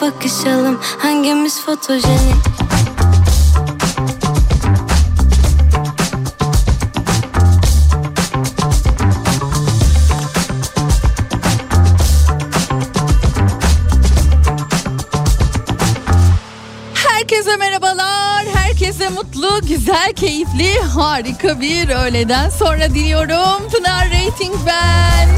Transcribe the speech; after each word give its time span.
Bakışalım 0.00 0.78
Hangimiz 0.98 1.60
fotojenik 1.60 2.36
Herkese 16.94 17.56
merhabalar. 17.56 18.46
Herkese 18.54 19.08
mutlu, 19.08 19.60
güzel, 19.68 20.12
keyifli, 20.12 20.80
harika 20.80 21.60
bir 21.60 21.88
öğleden 21.88 22.50
sonra 22.50 22.90
diliyorum. 22.90 23.70
Pınar 23.72 24.06
Rating 24.06 24.54
ben. 24.66 25.28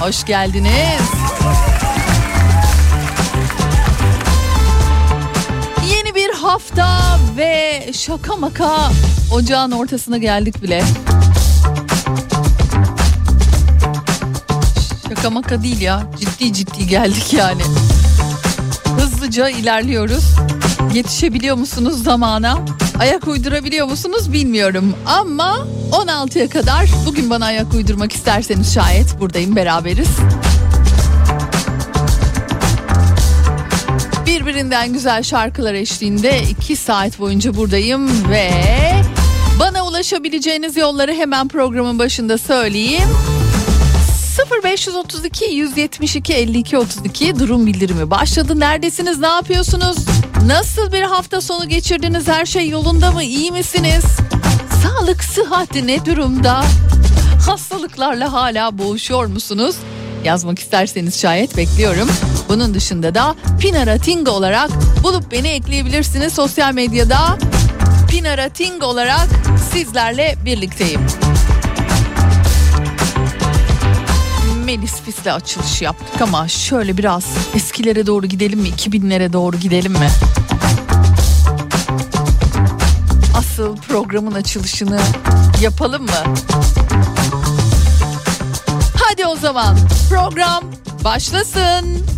Hoş 0.00 0.24
geldiniz. 0.24 1.25
Ve 7.36 7.84
şaka 7.92 8.36
maka 8.36 8.90
ocağın 9.32 9.70
ortasına 9.70 10.18
geldik 10.18 10.62
bile. 10.62 10.84
Şaka 15.08 15.30
maka 15.30 15.62
değil 15.62 15.80
ya. 15.80 16.02
Ciddi 16.20 16.52
ciddi 16.52 16.86
geldik 16.86 17.32
yani. 17.32 17.62
Hızlıca 19.00 19.48
ilerliyoruz. 19.48 20.24
Yetişebiliyor 20.94 21.56
musunuz 21.56 22.04
zamana? 22.04 22.58
Ayak 22.98 23.28
uydurabiliyor 23.28 23.86
musunuz 23.86 24.32
bilmiyorum. 24.32 24.94
Ama 25.06 25.66
16'ya 25.92 26.48
kadar 26.48 26.88
bugün 27.06 27.30
bana 27.30 27.46
ayak 27.46 27.74
uydurmak 27.74 28.12
isterseniz 28.12 28.74
şayet 28.74 29.20
buradayım 29.20 29.56
beraberiz. 29.56 30.08
Birbirinden 34.26 34.92
güzel 34.92 35.22
şarkılar 35.22 35.74
eşliğinde 35.74 36.42
2 36.42 36.76
saat 36.76 37.18
boyunca 37.18 37.56
buradayım 37.56 38.30
ve 38.30 38.50
bana 39.60 39.86
ulaşabileceğiniz 39.86 40.76
yolları 40.76 41.12
hemen 41.12 41.48
programın 41.48 41.98
başında 41.98 42.38
söyleyeyim. 42.38 43.08
0532 44.64 45.44
172 45.44 46.32
52 46.34 46.78
32 46.78 47.38
durum 47.38 47.66
bildirimi 47.66 48.10
başladı. 48.10 48.60
Neredesiniz? 48.60 49.18
Ne 49.18 49.26
yapıyorsunuz? 49.26 49.96
Nasıl 50.46 50.92
bir 50.92 51.02
hafta 51.02 51.40
sonu 51.40 51.68
geçirdiniz? 51.68 52.28
Her 52.28 52.46
şey 52.46 52.68
yolunda 52.68 53.12
mı? 53.12 53.22
İyi 53.22 53.52
misiniz? 53.52 54.04
Sağlık, 54.82 55.24
sıhhat 55.24 55.74
ne 55.74 56.06
durumda? 56.06 56.64
Hastalıklarla 57.46 58.32
hala 58.32 58.78
boğuşuyor 58.78 59.26
musunuz? 59.26 59.76
Yazmak 60.24 60.58
isterseniz 60.58 61.20
şayet 61.20 61.56
bekliyorum. 61.56 62.08
Bunun 62.48 62.74
dışında 62.74 63.14
da 63.14 63.34
Pinara 63.60 63.98
Ting 63.98 64.28
olarak 64.28 64.70
bulup 65.02 65.32
beni 65.32 65.48
ekleyebilirsiniz 65.48 66.32
sosyal 66.32 66.72
medyada. 66.74 67.38
Pinara 68.10 68.48
Ting 68.48 68.82
olarak 68.82 69.28
sizlerle 69.72 70.34
birlikteyim. 70.44 71.00
Melis 74.64 75.00
Fis'le 75.00 75.26
açılış 75.26 75.82
yaptık 75.82 76.22
ama 76.22 76.48
şöyle 76.48 76.96
biraz 76.96 77.24
eskilere 77.54 78.06
doğru 78.06 78.26
gidelim 78.26 78.60
mi? 78.60 78.68
2000'lere 78.68 79.32
doğru 79.32 79.56
gidelim 79.56 79.92
mi? 79.92 80.08
Asıl 83.38 83.76
programın 83.76 84.32
açılışını 84.32 85.00
yapalım 85.62 86.02
mı? 86.02 86.34
Hadi 89.04 89.26
o 89.26 89.36
zaman 89.36 89.76
program 90.10 90.64
başlasın. 91.04 92.15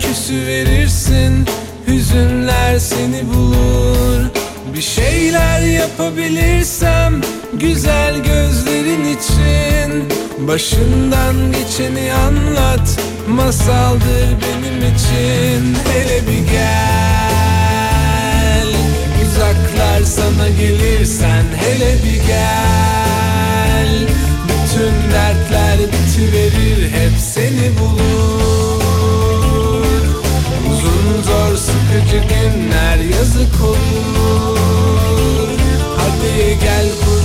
Küsü 0.00 0.46
verirsin 0.46 1.46
Hüzünler 1.88 2.78
seni 2.78 3.28
bulur. 3.34 4.24
Bir 4.74 4.82
şeyler 4.82 5.60
yapabilirsem 5.60 7.20
Güzel 7.52 8.14
gözlerin 8.16 9.04
için 9.04 10.08
Başından 10.38 11.36
geçeni 11.52 12.12
anlat 12.14 13.00
Masaldır 13.28 14.28
benim 14.42 14.78
için. 14.94 15.76
Hele 15.92 16.22
bir 16.26 16.52
gel 16.52 17.46
Uzaklar 19.26 20.02
sana 20.04 20.48
gelirsen 20.48 21.44
hele 21.56 21.94
bir 21.94 22.26
gel. 22.26 24.06
Bütün 24.44 24.94
dertler 25.12 25.78
bitiverir 25.78 26.90
hep 26.90 27.12
seni 27.34 27.78
bulur 27.78 28.15
sıkıcı 32.06 32.34
günler 32.34 32.98
yazık 32.98 33.62
olur. 33.62 34.58
Hadi 35.96 36.58
gel 36.60 36.86
kurtar 37.00 37.15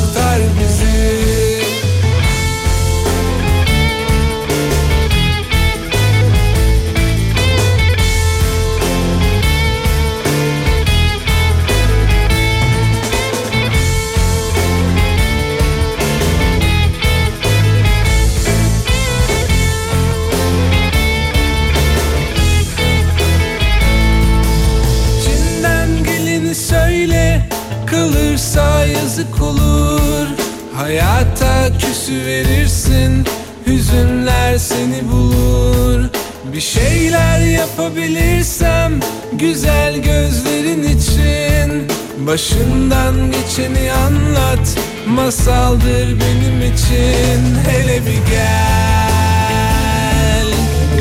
olur. 29.51 30.27
Hayata 30.75 31.77
küsü 31.77 32.25
verirsin 32.25 33.25
Hüzünler 33.67 34.57
seni 34.57 35.11
bulur. 35.11 36.09
Bir 36.53 36.61
şeyler 36.61 37.39
yapabilirsem 37.39 38.99
Güzel 39.33 39.95
gözlerin 39.95 40.83
için. 40.83 41.87
Başından 42.27 43.15
geçeni 43.31 43.91
anlat 43.91 44.77
Masaldır 45.07 46.07
benim 46.07 46.73
için. 46.73 47.55
Hele 47.69 48.01
bir 48.01 48.31
gel 48.31 48.91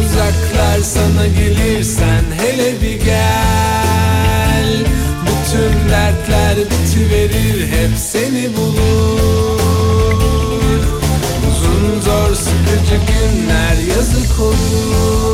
Uzaklar 0.01 0.79
sana 0.83 1.27
gelirsen 1.27 2.25
hele 2.43 2.83
bir 2.83 3.05
gel 3.05 3.50
dertler 5.91 6.57
bitiverir 6.57 7.67
hep 7.67 7.99
seni 7.99 8.57
bulur. 8.57 9.61
Uzun 11.51 12.01
zor 12.01 12.35
sıkıcı 12.35 12.97
günler 13.07 13.97
yazık 13.97 14.41
olur 14.41 15.30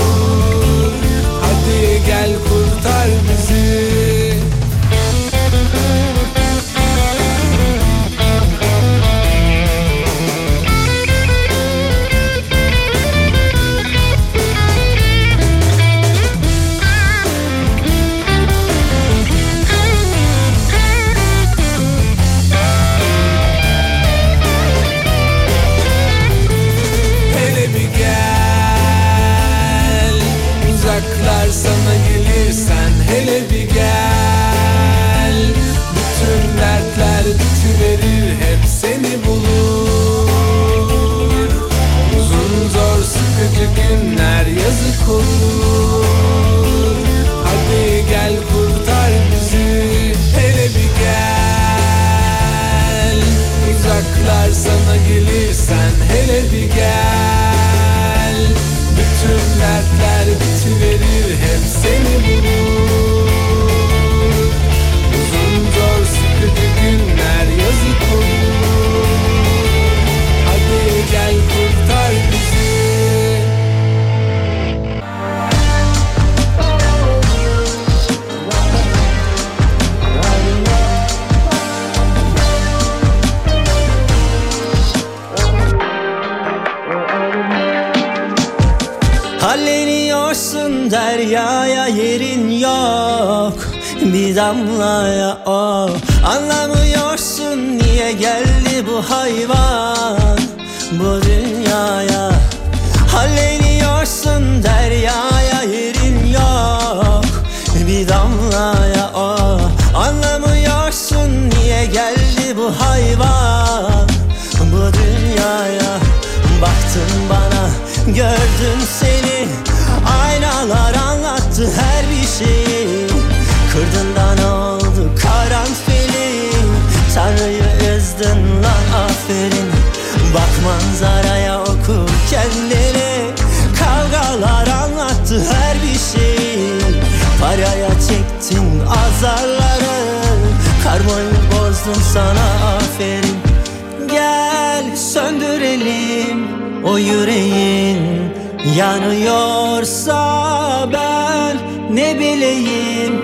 ne 151.96 152.18
bileyim 152.18 153.14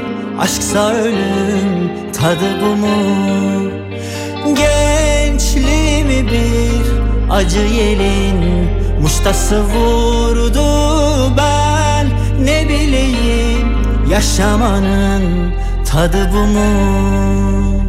Aşksa 0.41 0.93
ölüm 0.93 1.91
tadı 2.13 2.61
bu 2.63 2.77
mu 2.77 2.95
Gençliğimi 4.55 6.31
bir 6.31 6.87
acı 7.31 7.59
yelin 7.59 8.69
Muştası 9.03 9.63
vurdu 9.63 10.63
ben 11.37 12.07
ne 12.45 12.69
bileyim 12.69 13.69
Yaşamanın 14.11 15.53
tadı 15.91 16.31
bu 16.33 16.47
mu? 16.47 17.82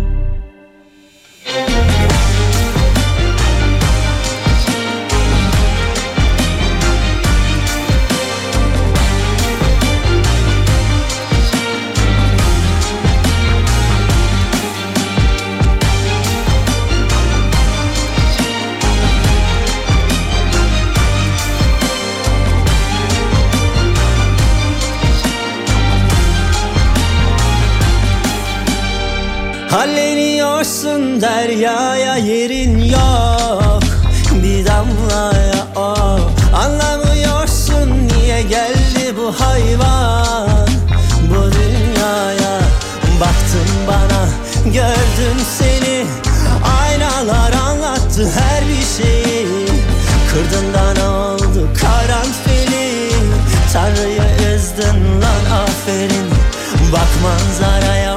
Deryaya 31.23 32.17
yerin 32.17 32.79
yok. 32.79 33.83
Bir 34.43 34.65
damlaya 34.65 35.67
o 35.75 35.95
Anlamıyorsun 36.55 38.07
niye 38.07 38.41
geldi 38.41 39.15
bu 39.17 39.35
hayvan? 39.39 40.67
Bu 41.29 41.51
dünyaya 41.51 42.59
Baktın 43.21 43.69
bana 43.87 44.23
gördüm 44.65 45.37
seni. 45.57 46.05
Aynalar 46.81 47.53
anlattı 47.53 48.29
her 48.39 48.63
bir 48.67 49.03
şeyi. 49.03 49.67
Kırdın 50.31 50.73
da 50.73 51.11
oldu 51.11 51.69
karanfili. 51.81 53.09
Tanrı'yı 53.73 54.55
üzdün 54.55 55.21
lan 55.21 55.61
aferin. 55.63 56.29
Bak 56.93 57.09
manzaraya 57.23 58.12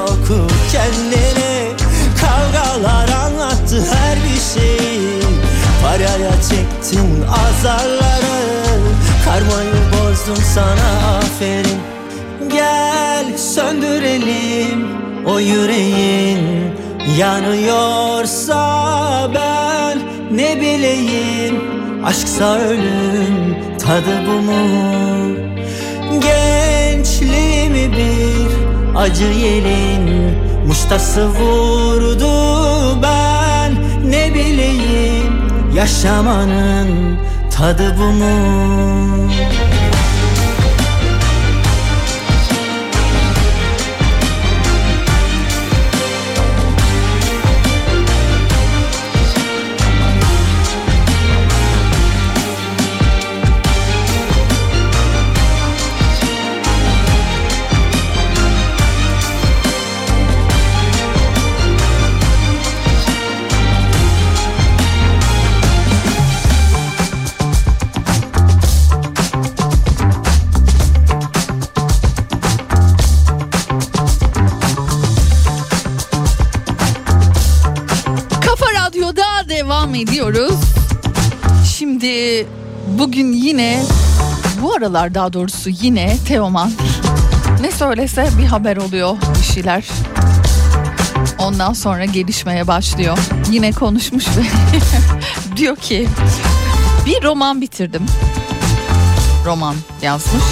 azarları. 7.28 8.36
Karmayı 9.24 9.72
bozdun 9.92 10.42
sana 10.54 11.18
aferin. 11.18 11.80
Gel 12.52 13.38
söndürelim 13.38 14.88
o 15.26 15.38
yüreğin. 15.40 16.38
Yanıyorsa 17.18 18.60
ben 19.34 19.98
ne 20.36 20.56
bileyim. 20.56 21.60
Aşksa 22.04 22.58
ölüm 22.58 23.56
tadı 23.78 24.26
bu 24.26 24.42
mu? 24.42 24.66
Gençliğimi 26.20 27.92
bir 27.92 28.46
acı 28.96 29.24
yelin 29.24 30.36
Muştası 30.66 31.28
vurdu 31.28 33.02
ben 33.02 33.72
ne 34.10 34.34
bileyim 34.34 35.15
Yaşamanın 35.76 37.18
tadı 37.56 37.94
bu 37.98 38.12
mu? 38.12 39.30
Şimdi 82.06 82.46
bugün 82.88 83.32
yine 83.32 83.82
bu 84.62 84.74
aralar 84.74 85.14
daha 85.14 85.32
doğrusu 85.32 85.70
yine 85.70 86.16
Teoman 86.28 86.72
ne 87.60 87.70
söylese 87.70 88.28
bir 88.38 88.44
haber 88.44 88.76
oluyor 88.76 89.16
bir 89.38 89.44
şeyler. 89.44 89.84
Ondan 91.38 91.72
sonra 91.72 92.04
gelişmeye 92.04 92.66
başlıyor. 92.66 93.18
Yine 93.50 93.72
konuşmuş 93.72 94.26
ve 94.28 94.42
diyor 95.56 95.76
ki 95.76 96.08
bir 97.06 97.22
roman 97.22 97.60
bitirdim. 97.60 98.06
Roman 99.44 99.74
yazmış. 100.02 100.44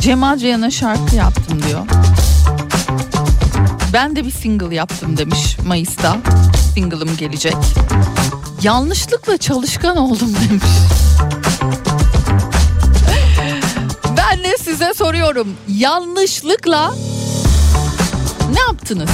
Cemal 0.00 0.36
Ceyhan'a 0.36 0.70
şarkı 0.70 1.16
yaptım 1.16 1.62
diyor. 1.68 1.86
Ben 3.92 4.16
de 4.16 4.24
bir 4.26 4.30
single 4.30 4.74
yaptım 4.74 5.16
demiş 5.16 5.56
Mayıs'ta. 5.66 6.16
Single'ım 6.74 7.16
gelecek. 7.16 7.56
Yanlışlıkla 8.62 9.38
çalışkan 9.38 9.96
oldum 9.96 10.34
demiş. 10.34 10.64
Ben 14.16 14.44
de 14.44 14.56
size 14.58 14.94
soruyorum. 14.94 15.48
Yanlışlıkla 15.68 16.94
ne 18.52 18.60
yaptınız? 18.60 19.10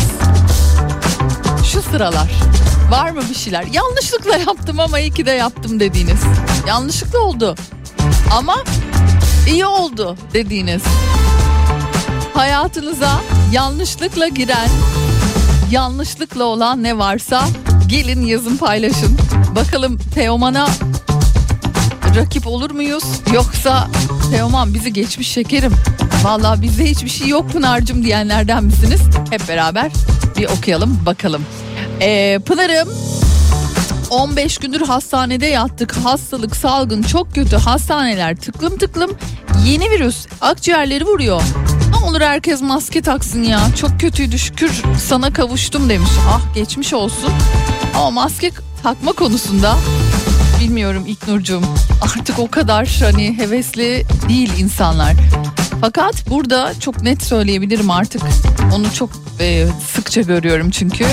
Şu 1.73 1.83
sıralar 1.83 2.31
var 2.91 3.11
mı 3.11 3.21
bir 3.31 3.35
şeyler? 3.35 3.65
Yanlışlıkla 3.73 4.37
yaptım 4.37 4.81
ama 4.81 4.99
iyi 4.99 5.11
ki 5.13 5.27
de 5.27 5.31
yaptım 5.31 5.81
dediğiniz. 5.81 6.21
Yanlışlıkla 6.69 7.19
oldu. 7.19 7.55
Ama 8.37 8.65
iyi 9.49 9.67
oldu 9.67 10.17
dediğiniz. 10.35 10.83
Hayatınıza 12.35 13.21
yanlışlıkla 13.53 14.29
giren, 14.29 14.69
yanlışlıkla 15.71 16.45
olan 16.45 16.83
ne 16.83 16.99
varsa 16.99 17.45
gelin 17.89 18.27
yazın 18.27 18.57
paylaşın. 18.57 19.19
Bakalım 19.57 19.99
Teoman'a 20.15 20.69
rakip 22.17 22.47
olur 22.47 22.71
muyuz? 22.71 23.05
Yoksa 23.35 23.89
Teoman 24.31 24.75
bizi 24.75 24.93
geçmiş 24.93 25.29
şekerim. 25.29 25.73
Vallahi 26.25 26.63
bizde 26.63 26.85
hiçbir 26.85 27.09
şey 27.09 27.29
yok 27.29 27.53
Pınar'cım 27.53 28.05
diyenlerden 28.05 28.65
misiniz? 28.65 29.01
Hep 29.31 29.49
beraber 29.49 29.93
bir 30.39 30.49
okuyalım 30.49 31.07
bakalım. 31.07 31.43
Ee, 32.01 32.39
Pınar'ım 32.47 32.89
15 34.11 34.59
gündür 34.59 34.81
hastanede 34.81 35.47
yattık. 35.47 35.97
Hastalık, 35.97 36.57
salgın 36.57 37.03
çok 37.03 37.35
kötü. 37.35 37.57
Hastaneler 37.57 38.37
tıklım 38.37 38.79
tıklım. 38.79 39.17
Yeni 39.67 39.91
virüs 39.91 40.27
akciğerleri 40.41 41.05
vuruyor. 41.05 41.43
Olur 42.07 42.21
herkes 42.21 42.63
maske 42.63 43.03
taksın 43.03 43.43
ya. 43.43 43.61
Çok 43.81 44.01
kötüydü 44.01 44.39
şükür 44.39 44.83
sana 45.09 45.33
kavuştum 45.33 45.89
demiş. 45.89 46.11
Ah 46.29 46.55
geçmiş 46.55 46.93
olsun. 46.95 47.31
Ama 47.95 48.11
maske 48.11 48.51
takma 48.83 49.13
konusunda 49.13 49.77
bilmiyorum 50.61 51.05
İknur'cum. 51.07 51.65
Artık 52.03 52.39
o 52.39 52.51
kadar 52.51 52.99
hani 53.01 53.39
hevesli 53.39 54.05
değil 54.29 54.53
insanlar. 54.59 55.13
Fakat 55.81 56.31
burada 56.31 56.73
çok 56.81 57.03
net 57.03 57.23
söyleyebilirim 57.23 57.91
artık. 57.91 58.23
Onu 58.75 58.93
çok 58.95 59.11
e, 59.41 59.67
sıkça 59.93 60.21
görüyorum 60.21 60.71
çünkü 60.71 61.07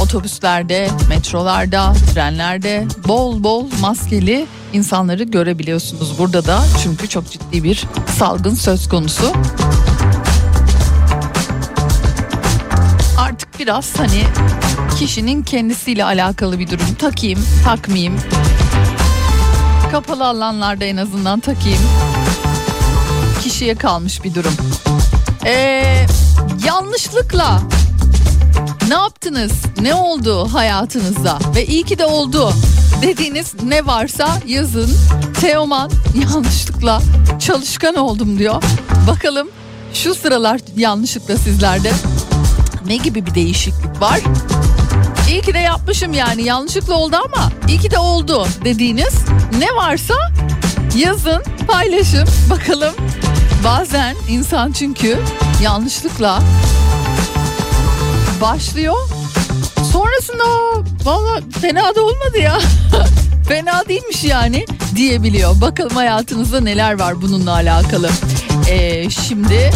otobüslerde, 0.00 0.88
metrolarda, 1.08 1.92
trenlerde 2.14 2.86
bol 3.08 3.44
bol 3.44 3.66
maskeli 3.80 4.46
insanları 4.72 5.22
görebiliyorsunuz 5.22 6.18
burada 6.18 6.46
da. 6.46 6.64
Çünkü 6.82 7.08
çok 7.08 7.30
ciddi 7.30 7.64
bir 7.64 7.84
salgın 8.18 8.54
söz 8.54 8.88
konusu. 8.88 9.32
Artık 13.18 13.58
biraz 13.58 13.98
hani 13.98 14.24
kişinin 14.98 15.42
kendisiyle 15.42 16.04
alakalı 16.04 16.58
bir 16.58 16.70
durum. 16.70 16.94
Takayım, 16.98 17.44
takmayayım. 17.64 18.16
Kapalı 19.90 20.26
alanlarda 20.26 20.84
en 20.84 20.96
azından 20.96 21.40
takayım. 21.40 21.82
Kişiye 23.42 23.74
kalmış 23.74 24.24
bir 24.24 24.34
durum. 24.34 24.54
Ee, 25.44 26.06
yanlış 26.66 26.66
yanlışlıkla 26.66 27.60
ne 28.88 28.94
yaptınız? 28.94 29.52
Ne 29.80 29.94
oldu 29.94 30.48
hayatınızda? 30.52 31.38
Ve 31.54 31.66
iyi 31.66 31.82
ki 31.82 31.98
de 31.98 32.04
oldu 32.04 32.52
dediğiniz 33.02 33.54
ne 33.62 33.86
varsa 33.86 34.28
yazın. 34.46 34.90
Teoman 35.40 35.90
yanlışlıkla 36.24 37.02
çalışkan 37.38 37.94
oldum 37.94 38.38
diyor. 38.38 38.62
Bakalım 39.08 39.48
şu 39.94 40.14
sıralar 40.14 40.60
yanlışlıkla 40.76 41.36
sizlerde 41.36 41.92
ne 42.86 42.96
gibi 42.96 43.26
bir 43.26 43.34
değişiklik 43.34 44.00
var? 44.00 44.20
İyi 45.30 45.42
ki 45.42 45.54
de 45.54 45.58
yapmışım 45.58 46.12
yani 46.12 46.42
yanlışlıkla 46.42 46.94
oldu 46.94 47.16
ama 47.16 47.50
iyi 47.68 47.78
ki 47.78 47.90
de 47.90 47.98
oldu 47.98 48.46
dediğiniz 48.64 49.14
ne 49.58 49.74
varsa 49.74 50.14
yazın 50.96 51.42
paylaşın 51.68 52.28
bakalım. 52.50 52.94
Bazen 53.64 54.16
insan 54.28 54.72
çünkü 54.72 55.18
yanlışlıkla 55.62 56.42
başlıyor. 58.40 58.96
Sonrasında 59.92 60.44
valla 61.04 61.40
fena 61.60 61.94
da 61.94 62.02
olmadı 62.02 62.38
ya. 62.42 62.58
fena 63.48 63.88
değilmiş 63.88 64.24
yani 64.24 64.64
diyebiliyor. 64.96 65.60
Bakalım 65.60 65.96
hayatınızda 65.96 66.60
neler 66.60 66.98
var 66.98 67.22
bununla 67.22 67.52
alakalı. 67.52 68.10
Ee, 68.68 69.10
şimdi 69.10 69.70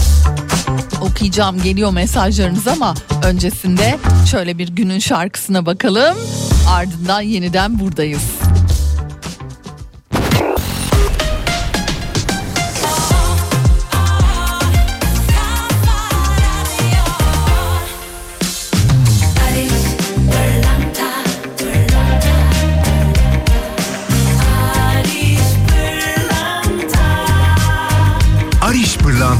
okuyacağım 1.03 1.63
geliyor 1.63 1.93
mesajlarınız 1.93 2.69
ama 2.69 2.95
öncesinde 3.25 3.99
şöyle 4.31 4.59
bir 4.59 4.69
günün 4.69 4.99
şarkısına 4.99 5.67
bakalım. 5.67 6.17
Ardından 6.69 7.21
yeniden 7.21 7.81
buradayız. 7.81 8.23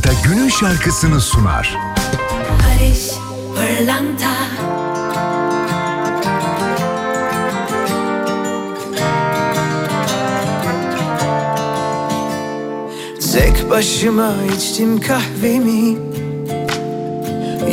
Pırlanta 0.03 0.29
günün 0.29 0.49
şarkısını 0.49 1.21
sunar. 1.21 1.79
Barış 2.49 3.11
Pırlanta. 3.55 4.33
Tek 13.33 13.71
başıma 13.71 14.33
içtim 14.57 15.01
kahvemi. 15.01 15.99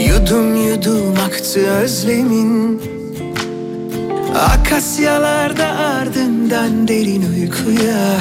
Yudum 0.07 0.67
yudum 0.67 1.13
aktı 1.25 1.59
özlemin. 1.59 2.81
Akasyalarda 4.35 5.67
ardından 5.67 6.87
derin 6.87 7.25
uykuya 7.33 8.19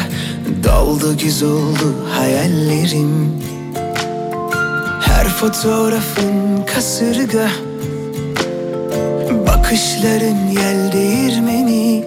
Daldı 0.65 1.17
güz 1.17 1.43
oldu 1.43 1.95
hayallerim 2.11 3.48
fotoğrafın 5.41 6.67
kasırga. 6.75 7.49
Bakışların 9.47 10.47
yel 10.47 10.93
değirmeni. 10.93 12.05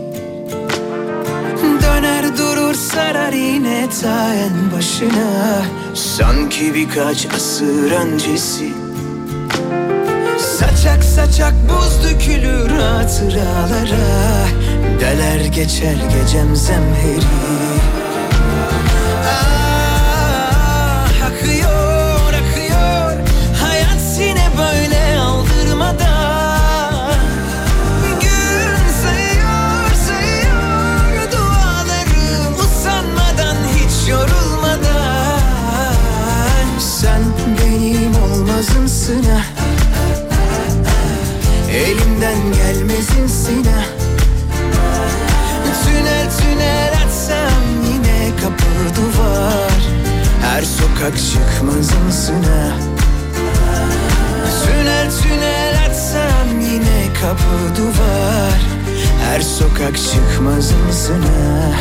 Döner 1.81 2.37
durur 2.37 2.73
sarar 2.73 3.33
yine 3.33 3.87
ta 4.01 4.33
en 4.33 4.71
başına. 4.77 5.61
Sanki 5.93 6.73
birkaç 6.75 7.27
asır 7.35 7.91
öncesi. 7.91 8.69
Saçak 10.59 11.03
saçak 11.03 11.53
buz 11.69 12.03
dökülür 12.03 12.69
hatıralara. 12.69 14.47
Deler 14.99 15.45
geçer 15.45 15.95
gecem 15.95 16.55
zemheri 16.55 17.80
ha 43.65 43.81
Tünel 45.83 46.27
tünel 46.39 46.93
açsam 47.05 47.63
yine 47.85 48.35
kapı 48.41 48.95
duvar. 48.95 49.81
Her 50.41 50.61
sokak 50.61 51.17
çıkmazımsın 51.17 52.43
ha 52.43 52.77
Tünel 54.63 55.11
tünel 55.21 55.75
açsam 55.85 56.61
yine 56.61 57.13
kapı 57.21 57.81
duvar. 57.81 58.59
Her 59.25 59.41
sokak 59.41 59.97
çıkmazımsın 59.97 61.21
ha 61.21 61.71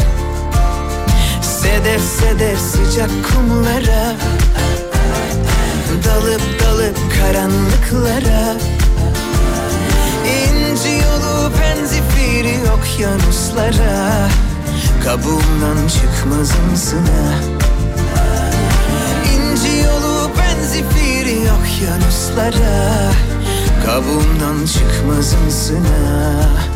Sedef 1.43 2.01
sedef 2.01 2.59
sıcak 2.59 3.11
kumlara. 3.11 4.15
Dalıp 6.05 6.41
dalıp 6.63 6.97
karanlıklara 7.19 8.57
İnci 10.31 10.89
yolu 10.89 11.53
penzifiri 11.61 12.57
okyanuslara 12.71 14.29
Kabuğumdan 15.05 15.89
çıkmazımsın 15.89 17.07
ha 17.07 17.35
İnci 19.35 19.77
yolu 19.87 20.31
penzifiri 20.35 21.39
okyanuslara 21.61 23.13
Kabuğumdan 23.87 24.67
çıkmazımsın 24.67 25.85
ha 25.85 25.91
Ah, 26.43 26.70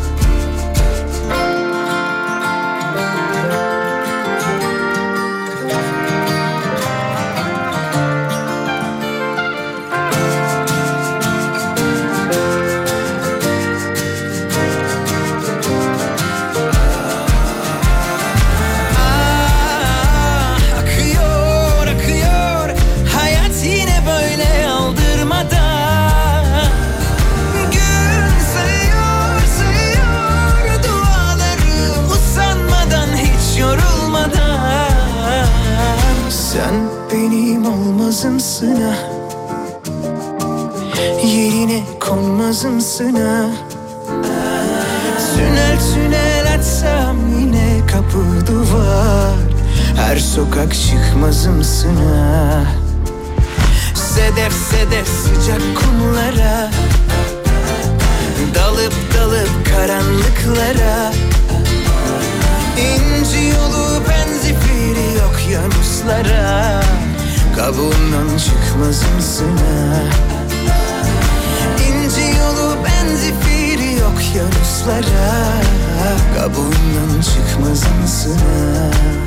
Kabuğundan 68.15 68.37
çıkmazımsın 68.37 69.57
ha 69.57 70.01
İnci 71.87 72.37
yolu 72.37 72.77
benzifiri 72.85 74.03
okyanuslara 74.05 75.61
Kabuğundan 76.35 77.21
çıkmazımsın 77.21 78.37
ha 78.37 79.24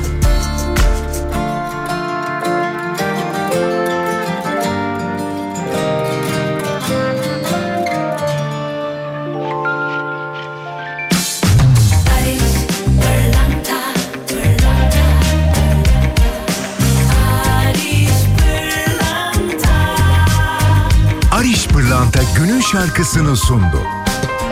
şarkısını 22.79 23.35
sundu. 23.35 23.81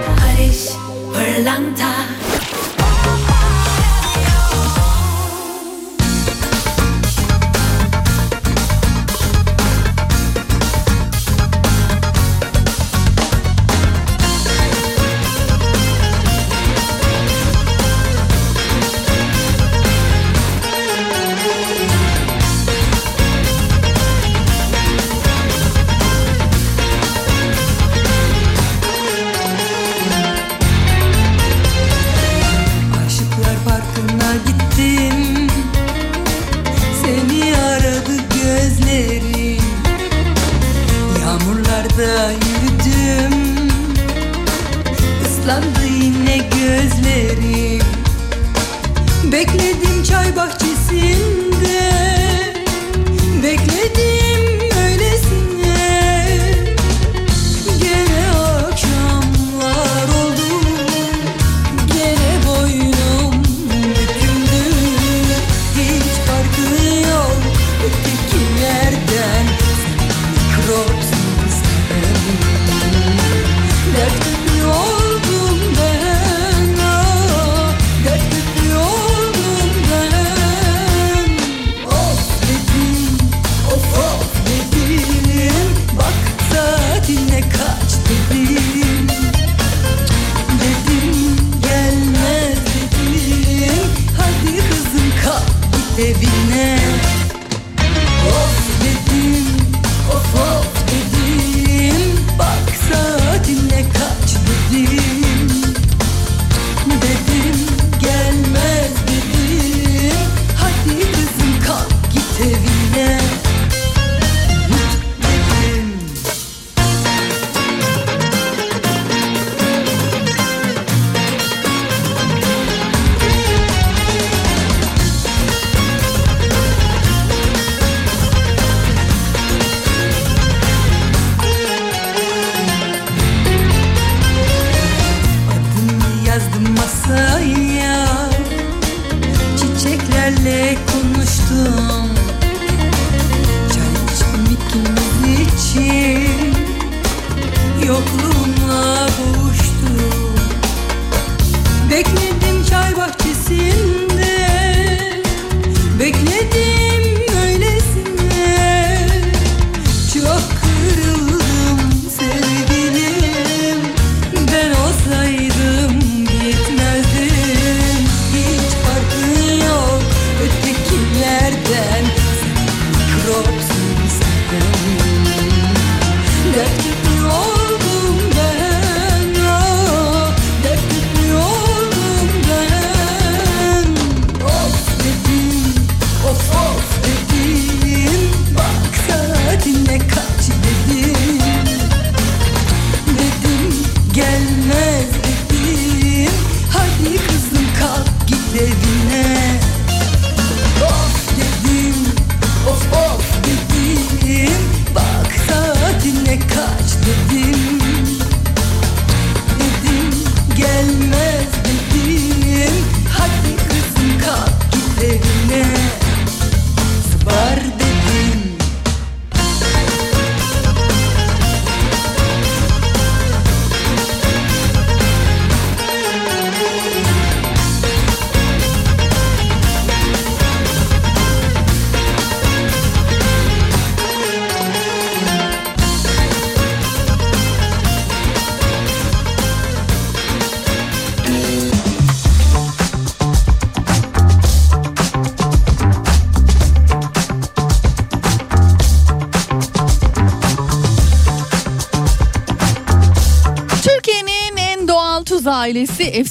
Barış 0.07 0.69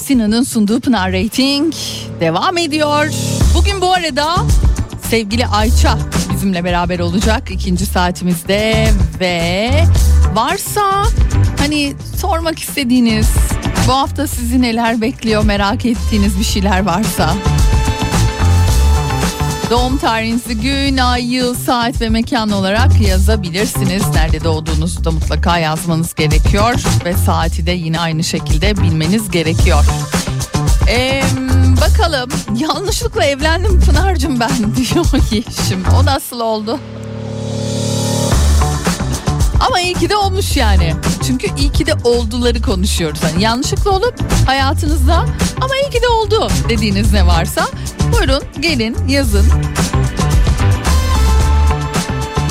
Efsina'nın 0.07 0.43
sunduğu 0.43 0.79
Pınar 0.79 1.13
Rating 1.13 1.73
devam 2.19 2.57
ediyor. 2.57 3.09
Bugün 3.55 3.81
bu 3.81 3.93
arada 3.93 4.35
sevgili 5.09 5.47
Ayça 5.47 5.97
bizimle 6.33 6.63
beraber 6.63 6.99
olacak 6.99 7.51
ikinci 7.51 7.85
saatimizde 7.85 8.87
ve 9.19 9.69
varsa 10.33 11.03
hani 11.59 11.93
sormak 12.17 12.59
istediğiniz 12.59 13.27
bu 13.87 13.91
hafta 13.91 14.27
sizi 14.27 14.61
neler 14.61 15.01
bekliyor 15.01 15.45
merak 15.45 15.85
ettiğiniz 15.85 16.39
bir 16.39 16.45
şeyler 16.45 16.85
varsa 16.85 17.33
Doğum 19.69 19.97
tarihinizi 19.97 20.57
gün, 20.57 20.97
ay, 20.97 21.33
yıl, 21.33 21.55
saat 21.55 22.01
ve 22.01 22.09
mekan 22.09 22.51
olarak 22.51 23.01
yazabilirsiniz. 23.01 24.07
Nerede 24.07 24.43
doğduğunuzu 24.43 25.03
da 25.03 25.11
mutlaka 25.11 25.57
yazmanız 25.57 26.13
gerekiyor. 26.15 26.73
Ve 27.05 27.13
saati 27.13 27.65
de 27.65 27.71
yine 27.71 27.99
aynı 27.99 28.23
şekilde 28.23 28.77
bilmeniz 28.77 29.31
gerekiyor. 29.31 29.85
Ee, 30.89 31.23
bakalım 31.81 32.29
yanlışlıkla 32.57 33.25
evlendim 33.25 33.79
Pınar'cığım 33.79 34.39
ben 34.39 34.49
diyor 34.75 35.05
Yeşim. 35.31 35.83
O 36.01 36.05
nasıl 36.05 36.39
oldu? 36.39 36.79
Ama 39.67 39.79
iyi 39.79 39.93
ki 39.93 40.09
de 40.09 40.15
olmuş 40.15 40.57
yani. 40.57 40.93
Çünkü 41.27 41.47
iyi 41.57 41.71
ki 41.71 41.85
de 41.85 41.93
olduları 42.03 42.61
konuşuyoruz. 42.61 43.23
Hani 43.23 43.43
yanlışlıkla 43.43 43.91
olup 43.91 44.15
hayatınızda 44.45 45.25
ama 45.61 45.75
iyi 45.83 45.89
ki 45.89 46.01
de 46.01 46.07
oldu 46.07 46.51
dediğiniz 46.69 47.13
ne 47.13 47.25
varsa 47.27 47.67
buyurun 48.13 48.43
gelin 48.59 48.97
yazın. 49.07 49.45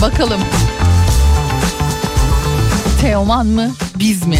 Bakalım. 0.02 0.40
Teoman 3.00 3.46
mı 3.46 3.70
biz 3.98 4.26
mi? 4.26 4.38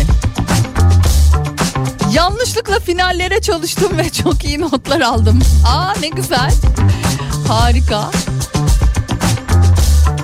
Yanlışlıkla 2.12 2.80
finallere 2.80 3.40
çalıştım 3.40 3.98
ve 3.98 4.10
çok 4.22 4.44
iyi 4.44 4.60
notlar 4.60 5.00
aldım. 5.00 5.38
Aa 5.66 5.92
ne 6.00 6.08
güzel. 6.08 6.52
Harika. 7.48 8.10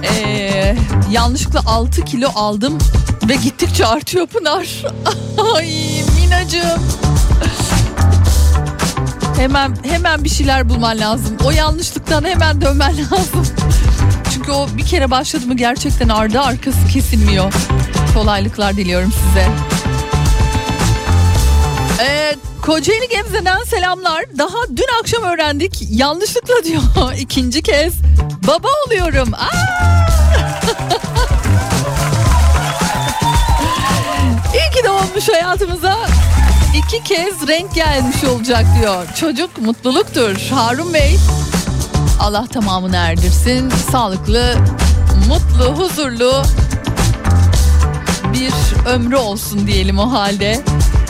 Ee, 0.02 0.76
yanlışlıkla 1.10 1.60
6 1.66 2.04
kilo 2.04 2.28
aldım 2.34 2.78
ve 3.28 3.34
gittikçe 3.34 3.86
artıyor 3.86 4.26
Pınar. 4.26 4.66
Ay 5.56 5.68
Minacığım. 6.20 6.82
Hemen 9.36 9.76
hemen 9.84 10.24
bir 10.24 10.28
şeyler 10.28 10.68
bulman 10.68 10.98
lazım. 10.98 11.36
O 11.44 11.50
yanlışlıktan 11.50 12.24
hemen 12.24 12.60
dönmen 12.60 12.96
lazım. 13.12 13.46
Çünkü 14.34 14.50
o 14.52 14.68
bir 14.76 14.86
kere 14.86 15.10
başladı 15.10 15.46
mı 15.46 15.56
gerçekten 15.56 16.08
ardı 16.08 16.40
arkası 16.40 16.86
kesilmiyor. 16.92 17.52
Kolaylıklar 18.14 18.76
diliyorum 18.76 19.12
size. 19.12 19.48
Ee, 22.04 22.36
Kocaeli 22.62 23.08
Gebze'den 23.08 23.64
selamlar. 23.64 24.24
Daha 24.38 24.76
dün 24.76 25.00
akşam 25.00 25.22
öğrendik. 25.22 25.82
Yanlışlıkla 25.90 26.54
diyor 26.64 26.82
ikinci 27.18 27.62
kez. 27.62 27.94
Baba 28.46 28.68
oluyorum. 28.86 29.34
Aa! 29.34 30.02
Olmuş 35.12 35.28
hayatımıza. 35.28 35.98
İki 36.76 37.04
kez 37.04 37.48
renk 37.48 37.74
gelmiş 37.74 38.24
olacak 38.24 38.64
diyor. 38.80 39.06
Çocuk 39.20 39.58
mutluluktur. 39.58 40.36
Harun 40.50 40.94
Bey 40.94 41.18
Allah 42.20 42.46
tamamını 42.46 42.96
erdirsin. 42.96 43.70
Sağlıklı, 43.90 44.54
mutlu, 45.28 45.76
huzurlu 45.76 46.42
bir 48.32 48.52
ömrü 48.90 49.16
olsun 49.16 49.66
diyelim 49.66 49.98
o 49.98 50.12
halde. 50.12 50.60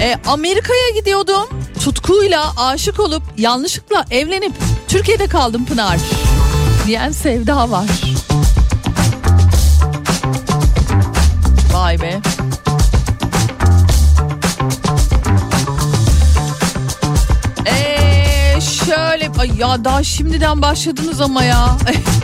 E, 0.00 0.16
Amerika'ya 0.26 0.88
gidiyordum. 0.94 1.48
Tutkuyla 1.84 2.52
aşık 2.56 3.00
olup 3.00 3.22
yanlışlıkla 3.38 4.04
evlenip 4.10 4.52
Türkiye'de 4.88 5.26
kaldım 5.26 5.64
Pınar. 5.64 5.98
Diyen 6.86 7.12
Sevda 7.12 7.70
var. 7.70 7.86
Vay 11.74 12.00
be. 12.00 12.31
Ay 19.42 19.50
ya 19.58 19.84
daha 19.84 20.04
şimdiden 20.04 20.62
başladınız 20.62 21.20
ama 21.20 21.44
ya. 21.44 21.76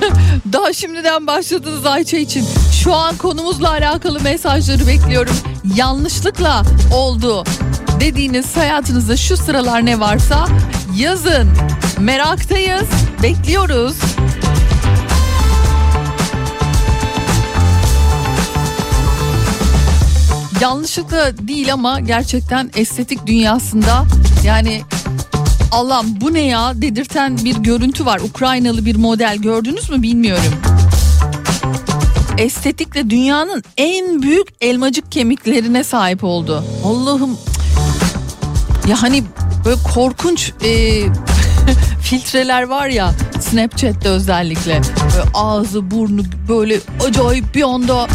daha 0.53 0.73
şimdiden 0.73 1.27
başladınız 1.27 1.87
Ayça 1.87 2.17
için. 2.17 2.47
Şu 2.83 2.95
an 2.95 3.17
konumuzla 3.17 3.71
alakalı 3.71 4.21
mesajları 4.21 4.87
bekliyorum. 4.87 5.37
Yanlışlıkla 5.75 6.63
oldu 6.95 7.45
dediğiniz 8.01 8.57
hayatınızda 8.57 9.17
şu 9.17 9.37
sıralar 9.37 9.87
ne 9.87 10.01
varsa 10.01 10.47
yazın. 10.97 11.49
Meraktayız. 11.99 12.89
Bekliyoruz. 13.23 13.97
Yanlışlıkla 20.61 21.49
değil 21.49 21.73
ama 21.73 22.01
gerçekten 22.01 22.71
estetik 22.77 23.27
dünyasında 23.27 24.05
yani 24.45 24.83
Allah'ım 25.73 26.21
bu 26.21 26.35
ne 26.35 26.41
ya 26.41 26.83
dedirten 26.83 27.39
bir 27.45 27.57
görüntü 27.57 28.07
var. 28.07 28.21
Ukraynalı 28.21 28.85
bir 28.85 28.97
model 28.97 29.37
gördünüz 29.37 29.91
mü 29.91 30.03
bilmiyorum. 30.03 30.55
Estetikle 32.39 33.11
dünyanın 33.11 33.65
en 33.77 34.23
büyük 34.23 34.49
elmacık 34.61 35.13
kemiklerine 35.13 35.85
sahip 35.85 36.25
oldu. 36.25 36.65
Allah'ım 36.85 37.39
ya 38.89 39.03
hani 39.03 39.25
böyle 39.65 39.77
korkunç 39.95 40.53
e, 40.65 41.03
filtreler 42.03 42.63
var 42.63 42.89
ya 42.89 43.13
Snapchat'te 43.41 44.09
özellikle. 44.09 44.81
Böyle 45.17 45.31
ağzı 45.35 45.91
burnu 45.91 46.23
böyle 46.49 46.81
acayip 47.09 47.55
bir 47.55 47.63
anda 47.63 48.09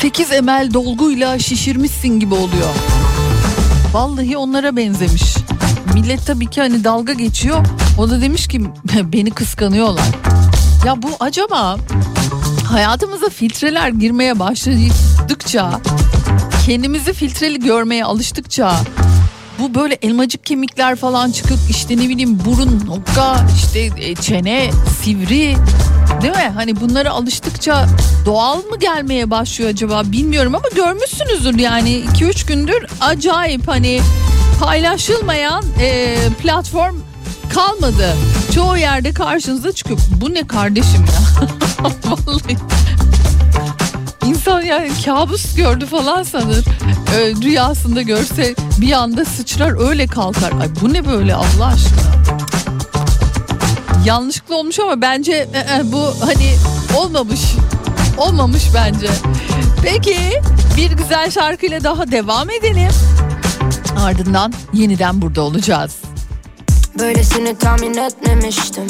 8 0.00 0.30
ml 0.30 0.74
dolguyla 0.74 1.38
şişirmişsin 1.38 2.20
gibi 2.20 2.34
oluyor. 2.34 2.93
Vallahi 3.94 4.36
onlara 4.36 4.76
benzemiş. 4.76 5.36
Millet 5.94 6.26
tabii 6.26 6.46
ki 6.46 6.60
hani 6.60 6.84
dalga 6.84 7.12
geçiyor. 7.12 7.66
O 7.98 8.10
da 8.10 8.20
demiş 8.20 8.48
ki 8.48 8.60
beni 9.12 9.30
kıskanıyorlar. 9.30 10.04
Ya 10.86 11.02
bu 11.02 11.08
acaba 11.20 11.76
hayatımıza 12.64 13.28
filtreler 13.28 13.88
girmeye 13.88 14.38
başladıkça 14.38 15.80
kendimizi 16.66 17.12
filtreli 17.12 17.60
görmeye 17.60 18.04
alıştıkça 18.04 18.72
bu 19.58 19.74
böyle 19.74 19.98
elmacık 20.02 20.46
kemikler 20.46 20.96
falan 20.96 21.30
çıkıp 21.30 21.58
işte 21.70 21.96
ne 21.96 22.08
bileyim 22.08 22.38
burun 22.44 22.82
nokka 22.86 23.46
işte 23.56 23.90
e, 23.98 24.14
çene 24.14 24.70
sivri 25.02 25.56
değil 26.22 26.34
mi? 26.34 26.52
Hani 26.54 26.80
bunlara 26.80 27.10
alıştıkça 27.10 27.86
doğal 28.26 28.56
mı 28.56 28.78
gelmeye 28.80 29.30
başlıyor 29.30 29.70
acaba 29.70 30.02
bilmiyorum 30.06 30.54
ama 30.54 30.64
görmüşsünüzdür 30.76 31.58
yani 31.58 32.04
2-3 32.14 32.46
gündür 32.46 32.86
acayip 33.00 33.68
hani 33.68 34.00
paylaşılmayan 34.60 35.64
e, 35.80 36.16
platform 36.42 36.96
kalmadı. 37.54 38.16
Çoğu 38.54 38.76
yerde 38.76 39.12
karşınıza 39.12 39.72
çıkıyor. 39.72 39.98
Bu 40.20 40.34
ne 40.34 40.46
kardeşim 40.46 41.04
ya? 41.04 41.48
Vallahi. 42.04 42.56
İnsan 44.26 44.60
yani 44.60 44.90
kabus 45.04 45.54
gördü 45.56 45.86
falan 45.86 46.22
sanır. 46.22 46.64
Ee, 47.16 47.32
rüyasında 47.42 48.02
görse 48.02 48.54
bir 48.80 48.92
anda 48.92 49.24
sıçrar 49.24 49.88
öyle 49.88 50.06
kalkar. 50.06 50.52
Ay 50.60 50.68
bu 50.80 50.92
ne 50.92 51.06
böyle 51.06 51.34
Allah 51.34 51.66
aşkına. 51.66 52.14
Yanlışlıkla 54.04 54.54
olmuş 54.54 54.78
ama 54.80 55.00
bence 55.02 55.32
e, 55.32 55.58
e, 55.58 55.92
bu 55.92 56.14
hani 56.20 56.54
olmamış. 56.96 57.40
Olmamış 58.18 58.64
bence. 58.74 59.08
Peki 59.82 60.18
bir 60.76 60.90
güzel 60.90 61.30
şarkıyla 61.30 61.84
daha 61.84 62.10
devam 62.10 62.50
edelim. 62.50 62.90
Ardından 63.98 64.52
yeniden 64.72 65.22
burada 65.22 65.42
olacağız. 65.42 65.96
Böylesini 66.98 67.58
tahmin 67.58 67.94
etmemiştim. 67.94 68.84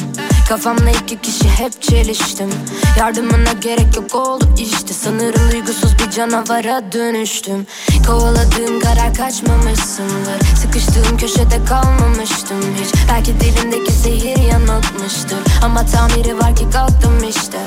Kafamla 0.49 0.91
iki 0.91 1.21
kişi 1.21 1.49
hep 1.49 1.83
çeliştim. 1.83 2.51
Yardımına 2.99 3.53
gerek 3.53 3.97
yok 3.97 4.15
oldu 4.15 4.49
işte. 4.59 4.95
Sanırım 4.95 5.53
duygusuz 5.53 5.99
bir 5.99 6.11
canavara 6.11 6.93
dönüştüm. 6.93 7.67
Kovaladığım 8.07 8.81
karar 8.81 9.15
kaçmamışsındır. 9.15 10.57
Sıkıştığım 10.57 11.17
köşede 11.17 11.65
kalmamıştım 11.69 12.61
hiç. 12.81 12.95
Belki 13.11 13.41
dilimdeki 13.41 13.93
zehir 13.93 14.43
yanıltmıştır. 14.53 15.39
Ama 15.65 15.87
tamiri 15.87 16.39
var 16.39 16.57
ki 16.57 16.71
kalktım 16.73 17.29
işte. 17.29 17.59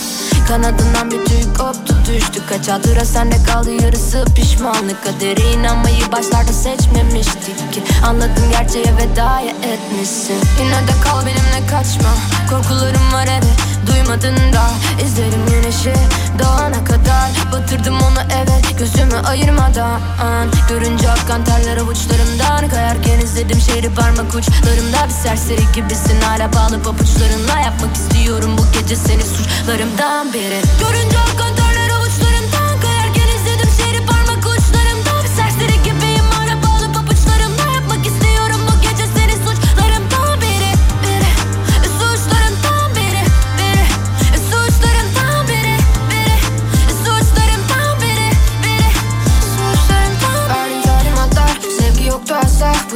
Kanadından 0.48 1.12
bir 1.12 1.26
tüy 1.26 1.44
koptu 1.58 1.96
düştü 2.08 2.42
Kaç 2.50 2.68
hatıra 2.68 3.06
sende 3.06 3.36
kaldı 3.44 3.72
yarısı 3.72 4.26
pişmanlık. 4.36 5.04
Kadere 5.04 5.52
inanmayı 5.54 6.12
başlarda 6.12 6.54
seçmemiştik 6.54 7.74
ki. 7.74 7.84
Anladım 8.06 8.44
gerçeğe 8.52 8.94
veda 8.98 9.42
etmişsin. 9.64 10.40
Yine 10.60 10.88
de 10.88 10.92
kal 11.04 11.26
benimle 11.26 11.68
kaçma. 11.68 12.10
Korkularım 12.50 13.14
var 13.14 13.28
evet 13.32 13.58
duymadın 13.88 14.54
da. 14.54 14.64
İzlerim 15.06 15.46
güneşi 15.50 15.94
doğana 16.40 16.84
kadar. 16.84 17.30
Batırdım 17.52 17.96
onu 17.96 18.22
evet 18.42 18.80
gözümü 18.80 19.16
ayırmadan. 19.16 20.02
Görünce 20.70 21.10
akan 21.10 21.44
terler 21.44 21.78
avuçlarımdan. 21.78 22.70
Kayarken 22.70 23.20
izledim 23.20 23.60
şehri 23.60 23.90
parmak 23.94 24.36
uçlarımda. 24.36 25.06
Bir 25.08 25.14
serseri 25.30 25.72
gibisin 25.76 26.22
hala 26.22 26.54
bağlı 26.54 26.84
papuçlarınla. 26.84 27.60
Yapmak 27.60 27.96
istiyorum 27.96 28.56
bu 28.58 28.80
gece 28.80 28.96
seni 28.96 29.24
suçlarımdan 29.24 30.34
biri 30.34 30.62
Görünce 30.80 31.18
akan 31.20 31.56
terler 31.56 31.77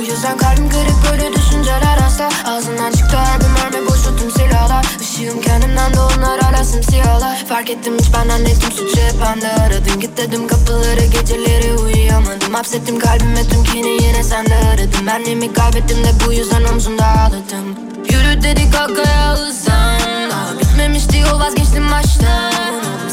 Bu 0.02 0.06
yüzden 0.06 0.38
kalbim 0.38 0.70
kırık 0.70 1.12
böyle 1.12 1.34
düşünceler 1.34 1.98
hasta 1.98 2.30
Ağzından 2.46 2.92
çıktı 2.92 3.18
her 3.18 3.40
bir 3.40 3.46
mermi 3.46 3.90
boştu 3.90 4.16
tüm 4.20 4.32
silahlar. 4.32 4.86
Işığım 5.02 5.42
kendimden 5.42 5.94
de 5.94 6.00
onlar 6.00 6.40
hala 6.42 6.64
simsiyahlar 6.64 7.46
Fark 7.50 7.70
ettim 7.70 7.94
hiç 8.00 8.14
benden 8.14 8.46
ettim 8.46 8.72
suçu 8.72 9.02
hep 9.02 9.14
ben 9.26 9.42
de 9.42 9.48
aradım. 9.48 10.00
Git 10.00 10.18
dedim 10.18 10.48
kapıları 10.48 11.06
geceleri 11.06 11.74
uyuyamadım. 11.74 12.54
Hapsettim 12.54 13.00
kalbime 13.00 13.48
tüm 13.48 13.64
kini 13.64 14.04
yine 14.04 14.24
sende 14.24 14.56
aradım. 14.56 15.08
Benliğimi 15.08 15.54
kaybettim 15.54 16.04
de 16.04 16.12
bu 16.28 16.34
yüzden 16.34 16.64
omzumda 16.64 17.06
ağladım. 17.06 17.76
Yürü 18.10 18.44
dedik 18.44 18.74
kalkaya 18.74 19.34
hızlan 19.34 20.30
Daha 20.30 20.60
bitmemişti 20.60 21.18
yol 21.18 21.40
vazgeçtim 21.40 21.92
baştan. 21.92 22.54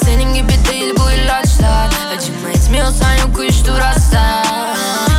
Senin 0.05 0.35
gibi 0.35 0.53
değil 0.71 0.95
bu 0.99 1.11
ilaçlar. 1.11 1.91
Acıma 2.17 2.49
etmiyorsan 2.55 3.15
yok 3.15 3.39
uyuştur 3.39 3.79
hasta 3.79 4.43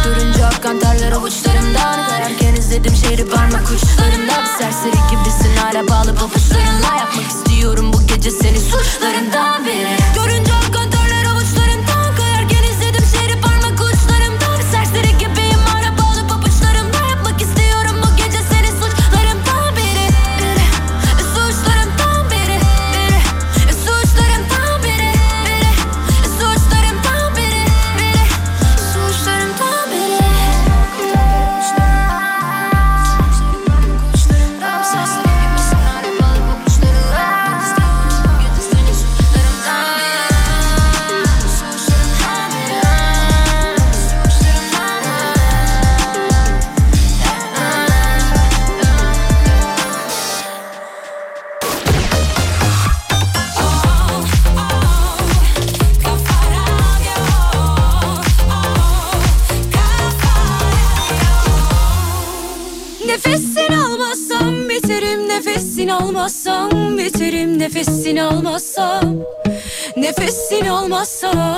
Durunca 0.06 0.48
akan 0.48 0.80
terler 0.80 1.12
avuçlarımdan 1.12 2.08
Kararken 2.10 2.56
izledim 2.56 2.96
şehri 2.96 3.26
parmak 3.30 3.64
uçlarımda 3.72 4.34
Bir 4.42 4.64
serseri 4.64 5.00
gibisin 5.12 5.56
hala 5.58 5.88
bağlı 5.88 6.16
pabuçlarınla 6.16 6.96
Yapmak 7.00 7.26
istiyorum 7.28 7.94
bu 7.94 8.08
gece 8.08 8.32
seni 8.32 8.60
suçlarından 8.60 9.66
biri. 9.66 9.98
Görünce 10.16 10.52
akan 10.54 10.79
Nefesini 70.89 70.95
almazsam 70.95 71.49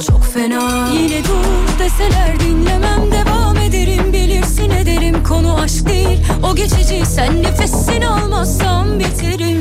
çok 0.00 0.24
fena. 0.24 0.88
Yine 0.92 1.24
dur 1.24 1.78
deseler 1.78 2.40
dinlemem 2.40 3.12
Devam 3.12 3.56
ederim. 3.56 4.12
Bilirsin 4.12 4.70
ederim 4.70 5.22
Konu 5.24 5.60
aşk 5.60 5.88
değil. 5.88 6.18
O 6.42 6.54
geçici 6.54 7.06
Sen 7.06 7.42
nefesini 7.42 8.08
almazsam 8.08 8.98
biterim 8.98 9.60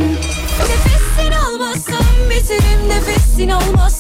Nefesini 0.60 1.38
almazsam 1.38 2.06
biterim 2.30 2.90
Nefesini 2.90 3.56
almazsam 3.56 3.99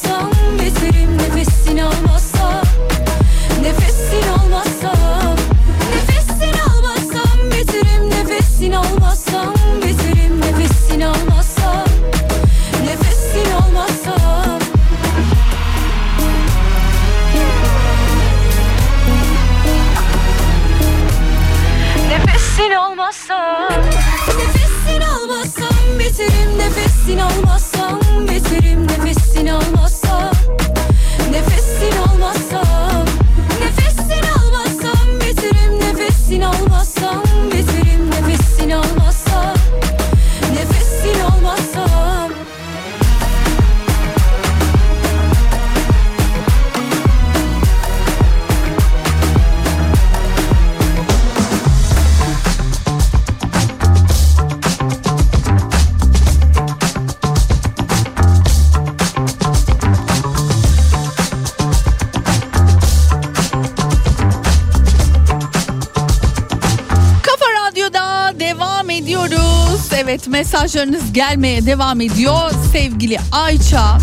mesajlarınız 70.79 71.13
gelmeye 71.13 71.65
devam 71.65 72.01
ediyor. 72.01 72.51
Sevgili 72.71 73.19
Ayça 73.31 73.97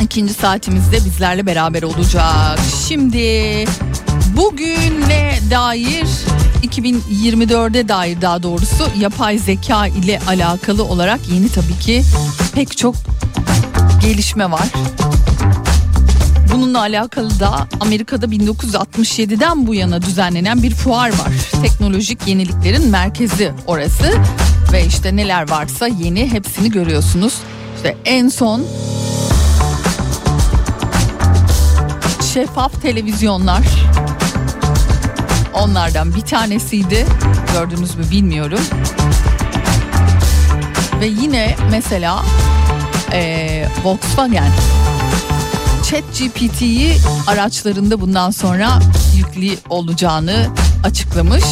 ikinci 0.00 0.34
saatimizde 0.34 0.96
bizlerle 0.96 1.46
beraber 1.46 1.82
olacak. 1.82 2.58
Şimdi 2.88 3.64
bugüne 4.36 5.38
dair 5.50 6.06
2024'e 6.62 7.88
dair 7.88 8.20
daha 8.20 8.42
doğrusu 8.42 8.88
yapay 8.98 9.38
zeka 9.38 9.86
ile 9.86 10.20
alakalı 10.28 10.84
olarak 10.84 11.20
yeni 11.34 11.48
tabii 11.48 11.78
ki 11.78 12.02
pek 12.54 12.76
çok 12.76 12.94
gelişme 14.02 14.50
var. 14.50 14.68
Bununla 16.52 16.80
alakalı 16.80 17.40
da 17.40 17.68
Amerika'da 17.80 18.26
1967'den 18.26 19.66
bu 19.66 19.74
yana 19.74 20.02
düzenlenen 20.02 20.62
bir 20.62 20.74
fuar 20.74 21.08
var. 21.08 21.32
Teknolojik 21.62 22.28
yeniliklerin 22.28 22.88
merkezi 22.88 23.52
orası 23.66 24.12
ve 24.72 24.86
işte 24.86 25.16
neler 25.16 25.50
varsa 25.50 25.86
yeni 25.86 26.32
hepsini 26.32 26.70
görüyorsunuz. 26.70 27.34
İşte 27.76 27.96
en 28.04 28.28
son 28.28 28.66
şeffaf 32.34 32.82
televizyonlar 32.82 33.62
onlardan 35.54 36.14
bir 36.14 36.20
tanesiydi. 36.20 37.06
Gördünüz 37.52 37.94
mü 37.94 38.10
bilmiyorum. 38.10 38.60
Ve 41.00 41.06
yine 41.06 41.56
mesela 41.70 42.22
e, 43.12 43.64
Volkswagen 43.84 44.50
ChatGPT'yi 45.90 46.96
araçlarında 47.26 48.00
bundan 48.00 48.30
sonra 48.30 48.68
yüklü 49.16 49.56
olacağını 49.70 50.46
açıklamış. 50.84 51.44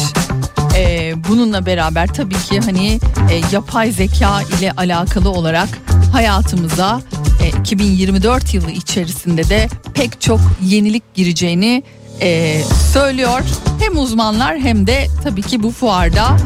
E, 0.81 1.13
bununla 1.29 1.65
beraber 1.65 2.07
tabii 2.07 2.35
ki 2.35 2.59
hani 2.59 2.99
e, 3.31 3.41
yapay 3.51 3.91
zeka 3.91 4.41
ile 4.41 4.71
alakalı 4.71 5.29
olarak 5.29 5.69
hayatımıza 6.13 7.01
e, 7.43 7.59
2024 7.59 8.53
yılı 8.53 8.71
içerisinde 8.71 9.49
de 9.49 9.69
pek 9.93 10.21
çok 10.21 10.39
yenilik 10.63 11.15
gireceğini 11.15 11.83
e, 12.21 12.61
söylüyor. 12.93 13.41
Hem 13.79 13.97
uzmanlar 13.97 14.59
hem 14.59 14.87
de 14.87 15.07
tabii 15.23 15.41
ki 15.41 15.63
bu 15.63 15.71
fuarda 15.71 16.37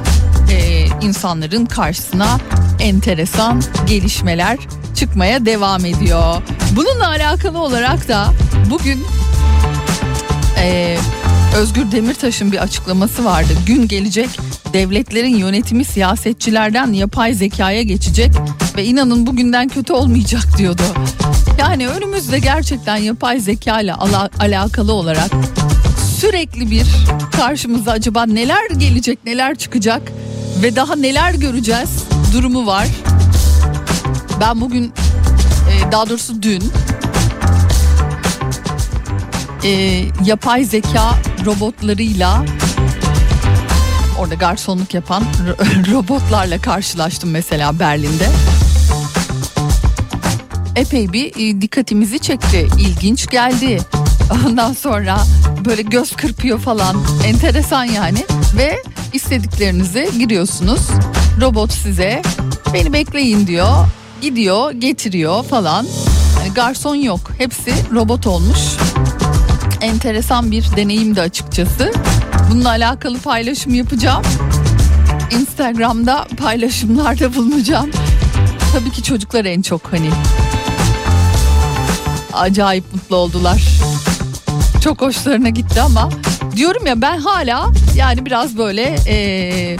e, 0.52 0.86
insanların 1.02 1.66
karşısına 1.66 2.38
enteresan 2.80 3.64
gelişmeler 3.88 4.58
çıkmaya 4.96 5.46
devam 5.46 5.86
ediyor. 5.86 6.42
Bununla 6.76 7.08
alakalı 7.08 7.60
olarak 7.60 8.08
da 8.08 8.34
bugün 8.70 9.06
e, 10.58 10.98
Özgür 11.56 11.91
Demirtaş'ın 11.91 12.51
bir 12.51 12.58
açıklaması 12.58 13.26
vardı. 13.26 13.53
Gün 13.66 13.88
gelecek 13.88 14.30
devletlerin 14.74 15.36
yönetimi 15.36 15.86
siyasetçilerden 15.86 16.93
yapay 16.93 17.34
zekaya 17.34 17.82
geçecek 17.82 18.32
ve 18.78 18.86
inanın 18.86 19.28
bugünden 19.28 19.68
kötü 19.68 19.93
olmayacak 19.93 20.43
diyordu. 20.58 20.82
Yani 21.60 21.88
önümüzde 21.88 22.39
gerçekten 22.39 22.97
yapay 22.97 23.39
zeka 23.39 23.82
ile 23.82 23.93
ala- 23.93 24.30
alakalı 24.39 24.93
olarak 24.93 25.30
sürekli 26.20 26.72
bir 26.72 26.86
karşımıza 27.38 27.91
acaba 27.91 28.26
neler 28.26 28.70
gelecek 28.78 29.20
neler 29.26 29.56
çıkacak 29.56 30.12
ve 30.64 30.76
daha 30.76 30.95
neler 30.95 31.34
göreceğiz 31.34 31.89
durumu 32.34 32.66
var. 32.66 32.88
Ben 34.41 34.62
bugün 34.62 34.93
e, 35.72 35.91
daha 35.91 36.10
doğrusu 36.10 36.41
dün 36.41 36.64
e, 39.66 40.03
yapay 40.26 40.63
zeka 40.63 41.16
robotlarıyla 41.45 42.45
orada 44.20 44.36
garsonluk 44.36 44.93
yapan 44.93 45.24
ro- 45.24 45.91
robotlarla 45.93 46.61
karşılaştım 46.61 47.30
mesela 47.32 47.80
Berlin'de. 47.80 48.30
Epey 50.76 51.13
bir 51.13 51.32
e, 51.36 51.61
dikkatimizi 51.61 52.20
çekti. 52.20 52.68
İlginç 52.80 53.30
geldi. 53.30 53.80
Ondan 54.47 54.74
sonra 54.74 55.18
böyle 55.66 55.82
göz 55.82 56.16
kırpıyor 56.16 56.59
falan. 56.59 56.95
Enteresan 57.26 57.84
yani. 57.84 58.26
Ve 58.57 58.78
istediklerinizi 59.13 60.09
giriyorsunuz. 60.20 60.82
Robot 61.41 61.74
size 61.74 62.22
beni 62.74 62.93
bekleyin 62.93 63.47
diyor. 63.47 63.88
Gidiyor, 64.22 64.72
getiriyor 64.72 65.43
falan. 65.43 65.88
Yani 66.39 66.53
garson 66.53 66.95
yok. 66.95 67.32
Hepsi 67.38 67.74
robot 67.93 68.28
olmuş. 68.28 68.59
Enteresan 69.82 70.52
bir 70.52 70.66
deneyimdi 70.76 71.22
açıkçası. 71.22 71.92
Bununla 72.52 72.70
alakalı 72.70 73.20
paylaşım 73.20 73.74
yapacağım. 73.74 74.24
Instagram'da 75.32 76.28
paylaşımlarda 76.38 77.36
bulunacağım. 77.36 77.90
Tabii 78.74 78.92
ki 78.92 79.04
çocuklar 79.04 79.46
en 79.46 79.62
çok 79.62 79.94
hani 79.94 80.10
acayip 82.34 82.94
mutlu 82.94 83.16
oldular. 83.16 83.64
Çok 84.84 85.02
hoşlarına 85.02 85.50
gitti 85.50 85.82
ama 85.82 86.10
diyorum 86.56 86.86
ya 86.86 87.02
ben 87.02 87.18
hala 87.20 87.68
yani 87.96 88.26
biraz 88.26 88.58
böyle 88.58 88.96
eee, 89.08 89.78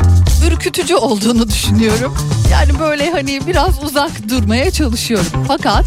ürkütücü 0.48 0.96
olduğunu 0.96 1.48
düşünüyorum. 1.50 2.18
Yani 2.52 2.80
böyle 2.80 3.12
hani 3.12 3.48
biraz 3.48 3.84
uzak 3.84 4.30
durmaya 4.30 4.72
çalışıyorum. 4.72 5.46
Fakat 5.48 5.86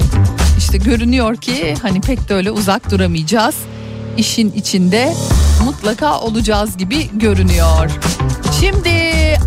işte 0.59 0.79
görünüyor 0.79 1.37
ki 1.37 1.75
hani 1.83 2.01
pek 2.01 2.29
de 2.29 2.35
öyle 2.35 2.51
uzak 2.51 2.91
duramayacağız. 2.91 3.55
İşin 4.19 4.53
içinde 4.53 5.14
mutlaka 5.64 6.21
olacağız 6.21 6.77
gibi 6.77 7.11
görünüyor. 7.14 7.91
Şimdi 8.61 8.91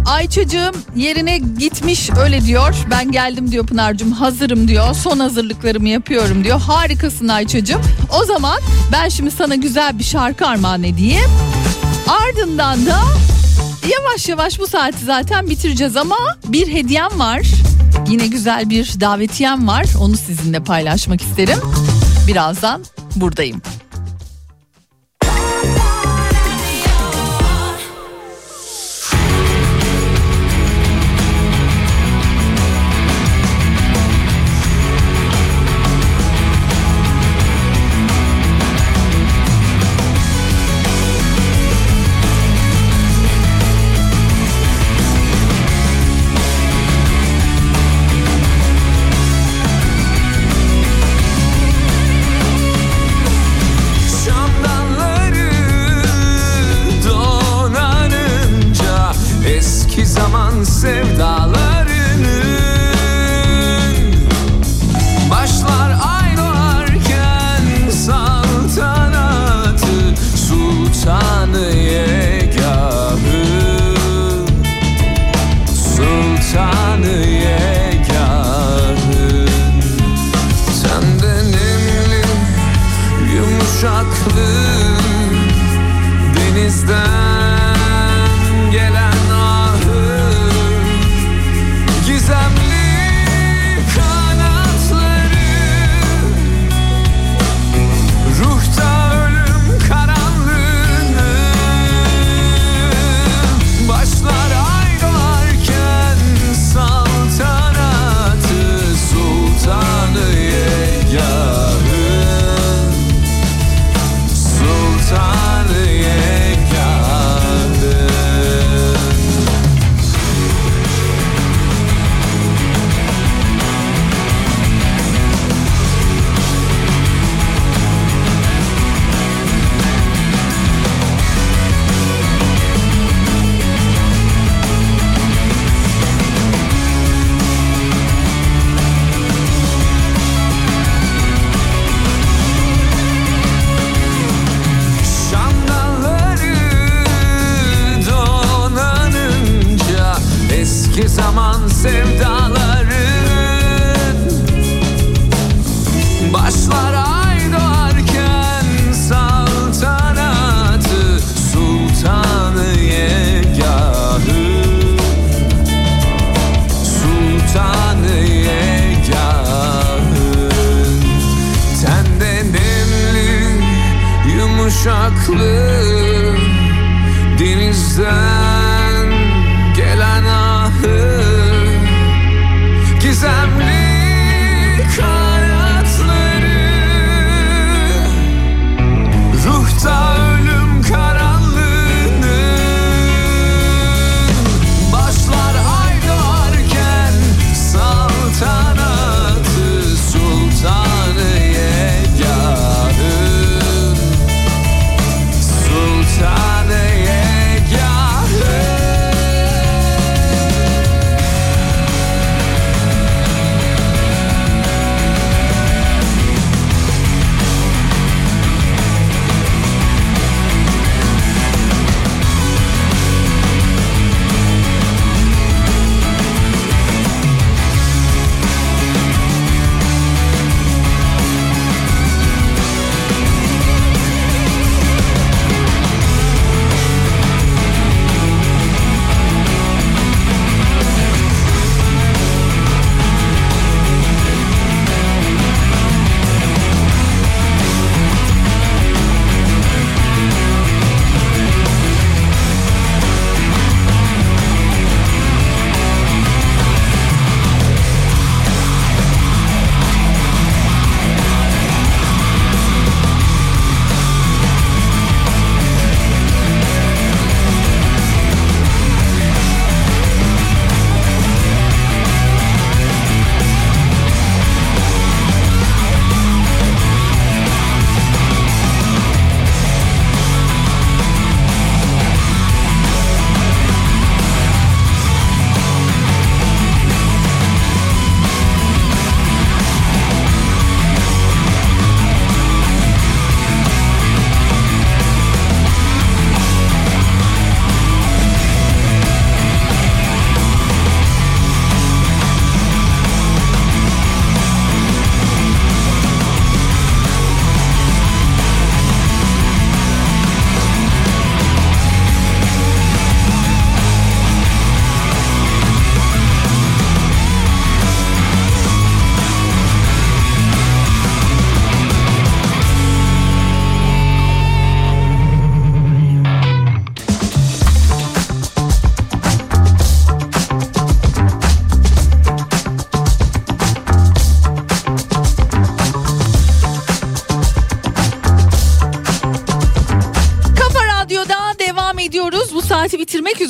Ayça'cığım 0.05 0.75
yerine 0.95 1.37
gitmiş 1.37 2.09
öyle 2.23 2.41
diyor. 2.41 2.75
Ben 2.91 3.11
geldim 3.11 3.51
diyor 3.51 3.65
Pınar'cığım 3.67 4.11
hazırım 4.11 4.67
diyor. 4.67 4.93
Son 4.93 5.19
hazırlıklarımı 5.19 5.89
yapıyorum 5.89 6.43
diyor. 6.43 6.61
Harikasın 6.61 7.27
Ayça'cığım. 7.27 7.81
O 8.21 8.25
zaman 8.25 8.59
ben 8.91 9.09
şimdi 9.09 9.31
sana 9.31 9.55
güzel 9.55 9.99
bir 9.99 10.03
şarkı 10.03 10.47
armağan 10.47 10.83
edeyim. 10.83 11.29
Ardından 12.07 12.85
da 12.85 12.99
yavaş 13.91 14.29
yavaş 14.29 14.59
bu 14.59 14.67
saati 14.67 15.05
zaten 15.05 15.49
bitireceğiz 15.49 15.97
ama 15.97 16.17
bir 16.45 16.67
hediyem 16.73 17.19
var. 17.19 17.41
Yine 18.07 18.27
güzel 18.27 18.69
bir 18.69 18.93
davetiyem 18.99 19.67
var. 19.67 19.85
Onu 19.99 20.17
sizinle 20.17 20.59
paylaşmak 20.63 21.21
isterim. 21.21 21.57
Birazdan 22.27 22.81
buradayım. 23.15 23.61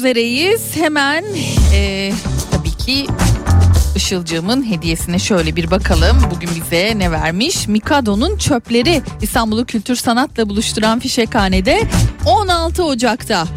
Üzereyiz. 0.02 0.76
Hemen 0.76 1.24
e, 1.74 2.12
tabii 2.52 2.72
ki 2.72 3.08
Işılcığımın 3.96 4.72
hediyesine 4.72 5.20
şöyle 5.20 5.56
bir 5.56 5.72
bakalım. 5.72 6.18
Bugün 6.36 6.50
bize 6.56 6.94
ne 7.00 7.12
vermiş? 7.12 7.68
Mikado'nun 7.68 8.38
çöpleri 8.38 9.02
İstanbul'u 9.22 9.66
kültür 9.66 9.96
sanatla 9.96 10.50
buluşturan 10.50 11.00
Fişekhane'de 11.00 11.82
16 12.26 12.84
Ocak'ta. 12.84 13.48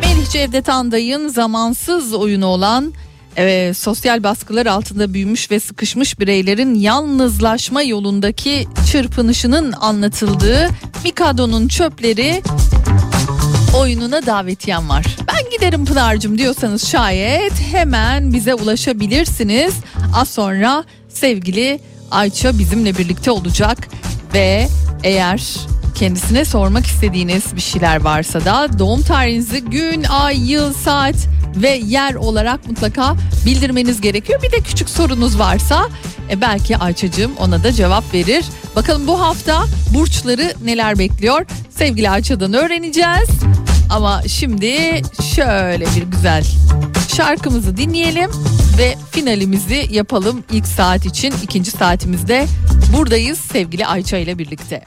Melih 0.00 0.30
Cevdet 0.30 0.68
Anday'ın 0.68 1.28
zamansız 1.28 2.14
oyunu 2.14 2.46
olan 2.46 2.92
e, 3.36 3.72
sosyal 3.74 4.22
baskılar 4.22 4.66
altında 4.66 5.14
büyümüş 5.14 5.50
ve 5.50 5.60
sıkışmış 5.60 6.20
bireylerin 6.20 6.74
yalnızlaşma 6.74 7.82
yolundaki 7.82 8.68
çırpınışının 8.92 9.72
anlatıldığı 9.72 10.68
Mikado'nun 11.04 11.68
çöpleri 11.68 12.42
oyununa 13.76 14.26
davetiyem 14.26 14.88
var. 14.88 15.16
Giderim 15.54 15.84
Pınar'cığım 15.84 16.38
diyorsanız 16.38 16.88
şayet 16.88 17.52
hemen 17.72 18.32
bize 18.32 18.54
ulaşabilirsiniz. 18.54 19.74
Az 20.14 20.28
sonra 20.28 20.84
sevgili 21.08 21.80
Ayça 22.10 22.58
bizimle 22.58 22.98
birlikte 22.98 23.30
olacak 23.30 23.88
ve 24.34 24.68
eğer 25.04 25.42
kendisine 25.94 26.44
sormak 26.44 26.86
istediğiniz 26.86 27.56
bir 27.56 27.60
şeyler 27.60 28.00
varsa 28.00 28.44
da 28.44 28.78
doğum 28.78 29.02
tarihinizi 29.02 29.64
gün, 29.64 30.04
ay, 30.04 30.52
yıl, 30.52 30.72
saat 30.72 31.16
ve 31.56 31.70
yer 31.70 32.14
olarak 32.14 32.66
mutlaka 32.66 33.14
bildirmeniz 33.46 34.00
gerekiyor. 34.00 34.42
Bir 34.42 34.52
de 34.52 34.60
küçük 34.60 34.90
sorunuz 34.90 35.38
varsa 35.38 35.88
e, 36.30 36.40
belki 36.40 36.76
Ayça'cığım 36.76 37.36
ona 37.36 37.64
da 37.64 37.72
cevap 37.72 38.14
verir. 38.14 38.44
Bakalım 38.76 39.06
bu 39.06 39.20
hafta 39.20 39.64
burçları 39.94 40.54
neler 40.64 40.98
bekliyor? 40.98 41.46
Sevgili 41.70 42.10
Ayça'dan 42.10 42.54
öğreneceğiz. 42.54 43.28
Ama 43.90 44.22
şimdi 44.28 45.02
şöyle 45.34 45.86
bir 45.96 46.02
güzel 46.02 46.44
şarkımızı 47.16 47.76
dinleyelim 47.76 48.30
ve 48.78 48.94
finalimizi 49.10 49.86
yapalım 49.90 50.44
ilk 50.52 50.66
saat 50.66 51.06
için. 51.06 51.34
ikinci 51.42 51.70
saatimizde 51.70 52.46
buradayız 52.96 53.38
sevgili 53.38 53.86
Ayça 53.86 54.16
ile 54.18 54.38
birlikte. 54.38 54.84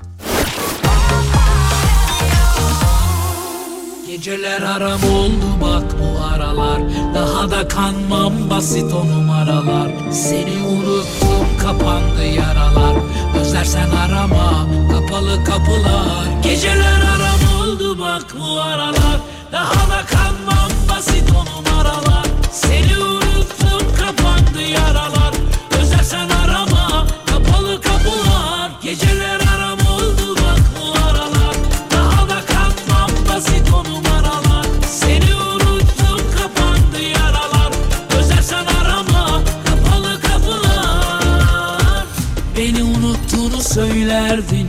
Geceler 4.08 4.62
aram 4.62 5.04
oldu 5.04 5.46
bak 5.62 5.84
bu 6.00 6.24
aralar 6.26 6.82
Daha 7.16 7.52
da 7.52 7.68
kanmam 7.68 8.50
basit 8.50 8.94
o 8.94 9.08
numaralar 9.08 9.92
Seni 10.12 10.68
unuttum 10.68 11.48
kapandı 11.62 12.26
yaralar 12.26 12.96
Özlersen 13.42 13.90
arama 13.90 14.68
kapalı 14.92 15.44
kapılar 15.44 16.42
Geceler 16.44 17.02
aram 17.02 17.37
oldu 17.68 18.00
bak 18.00 18.36
bu 18.40 18.62
aralar. 18.62 19.20
Daha 19.52 19.90
da 19.90 20.06
kanmam 20.06 20.72
basit 20.90 21.32
o 21.32 21.46
numaralar. 21.46 22.26
Seni 22.52 22.98
unuttum 22.98 23.96
kapandı 24.00 24.62
yaralar. 24.62 25.34
Özlersen 25.82 26.30
arama 26.30 27.08
kapalı 27.26 27.82
kapılar. 27.82 28.72
Geceler 28.84 29.40
aram 29.56 29.80
oldu 29.80 30.36
bak 30.36 30.60
bu 30.80 30.92
aralar. 31.10 31.56
Daha 31.92 32.30
da 32.30 32.42
kanmam 32.46 33.12
basit 33.30 33.74
o 33.74 33.84
numaralar. 33.84 34.66
Seni 34.90 35.36
unuttum 35.36 36.22
kapandı 36.38 37.02
yaralar. 37.02 37.72
Özlersen 38.20 38.66
arama 38.82 39.42
kapalı 39.66 40.22
kapılar. 40.22 42.06
Beni 42.58 42.84
unuttuğunu 42.84 43.62
söylerdin 43.64 44.68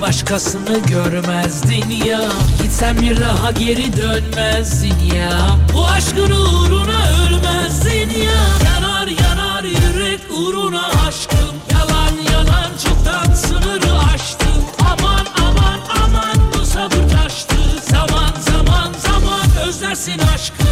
başkasını 0.00 0.78
görmezdin 0.78 1.90
ya. 2.06 2.20
Gitsen 2.62 3.00
bir 3.00 3.20
daha 3.20 3.50
geri 3.50 3.96
dönmezdin 3.96 5.14
ya. 5.16 5.30
Bu 5.74 5.86
aşkın 5.86 6.30
uğruna 6.30 7.00
ölmezdin 7.26 8.20
ya. 8.20 8.42
Yanar 8.64 9.06
yanar 9.06 9.64
yürek 9.64 10.20
uğruna 10.30 10.86
aşkım. 11.08 11.54
Yalan 11.72 12.32
yalan 12.32 12.70
çoktan 12.84 13.34
sınırı 13.34 13.98
aştım. 14.14 14.64
Aman 14.80 15.26
aman 15.48 15.80
aman 16.04 16.36
bu 16.54 16.66
sabır 16.66 17.08
taştı. 17.10 17.56
Zaman 17.90 18.30
zaman 18.40 18.92
zaman 18.98 19.68
özlersin 19.68 20.18
aşkı. 20.34 20.70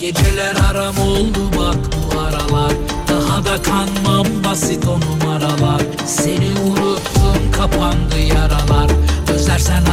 Geceler 0.00 0.54
haram 0.54 0.98
oldu 0.98 1.50
bak 1.58 1.76
bu 2.14 2.20
aralar. 2.20 2.72
Daha 3.08 3.44
da 3.44 3.62
kanmam 3.62 4.26
basit 4.44 4.86
onu. 4.86 5.13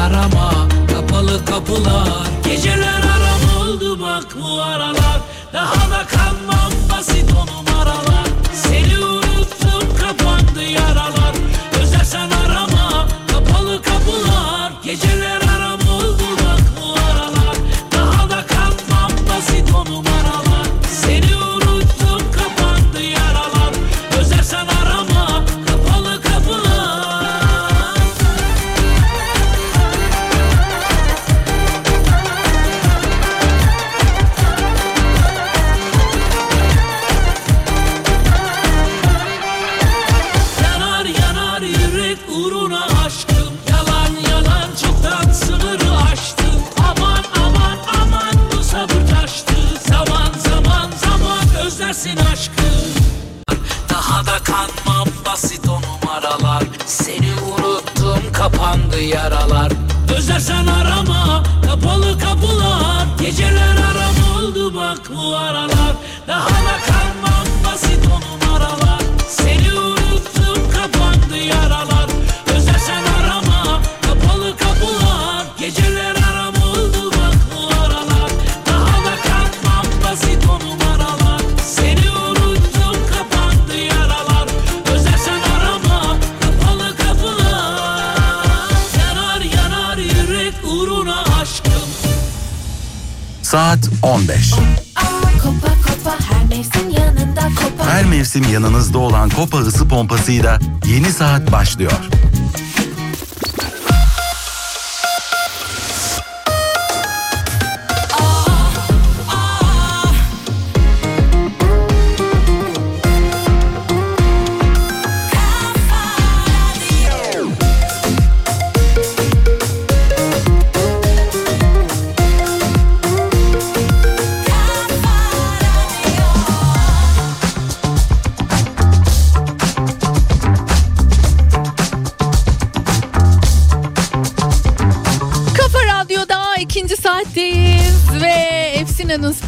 Arama 0.02 0.68
kapalı 0.94 1.46
kapılar. 1.46 2.28
Geceler 2.46 3.02
aram 3.16 3.62
oldu 3.62 4.02
bak 4.02 4.28
bu 4.42 4.62
aralar 4.62 4.81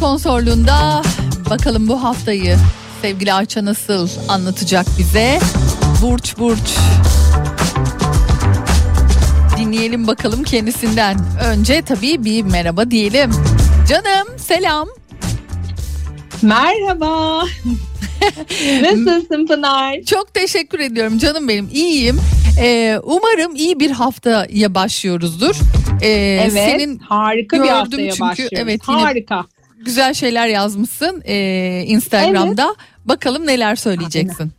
sponsorluğunda 0.04 1.02
bakalım 1.50 1.88
bu 1.88 2.02
haftayı 2.02 2.56
sevgili 3.02 3.32
Ayça 3.32 3.64
nasıl 3.64 4.08
anlatacak 4.28 4.86
bize. 4.98 5.38
Burç 6.02 6.38
Burç. 6.38 6.76
Dinleyelim 9.58 10.06
bakalım 10.06 10.42
kendisinden. 10.42 11.16
Önce 11.44 11.82
tabii 11.82 12.24
bir 12.24 12.42
merhaba 12.42 12.90
diyelim. 12.90 13.30
Canım 13.88 14.38
selam. 14.38 14.88
Merhaba. 16.42 17.42
Nasılsın 18.82 19.46
Pınar? 19.46 20.02
Çok 20.02 20.34
teşekkür 20.34 20.78
ediyorum 20.80 21.18
canım 21.18 21.48
benim. 21.48 21.68
İyiyim. 21.72 22.20
Ee, 22.60 22.98
umarım 23.02 23.56
iyi 23.56 23.80
bir 23.80 23.90
haftaya 23.90 24.74
başlıyoruzdur. 24.74 25.56
Ee, 26.02 26.08
Evet. 26.50 26.70
Senin 26.70 26.98
harika 26.98 27.62
bir 27.62 27.68
haftaya 27.68 28.10
çünkü. 28.10 28.20
başlıyoruz. 28.20 28.58
Evet, 28.62 28.80
yine- 28.88 29.00
Harika. 29.00 29.44
Güzel 29.84 30.14
şeyler 30.14 30.46
yazmışsın 30.48 31.22
ee, 31.24 31.84
Instagram'da. 31.86 32.74
Bakalım 33.04 33.46
neler 33.46 33.76
söyleyeceksin. 33.76 34.52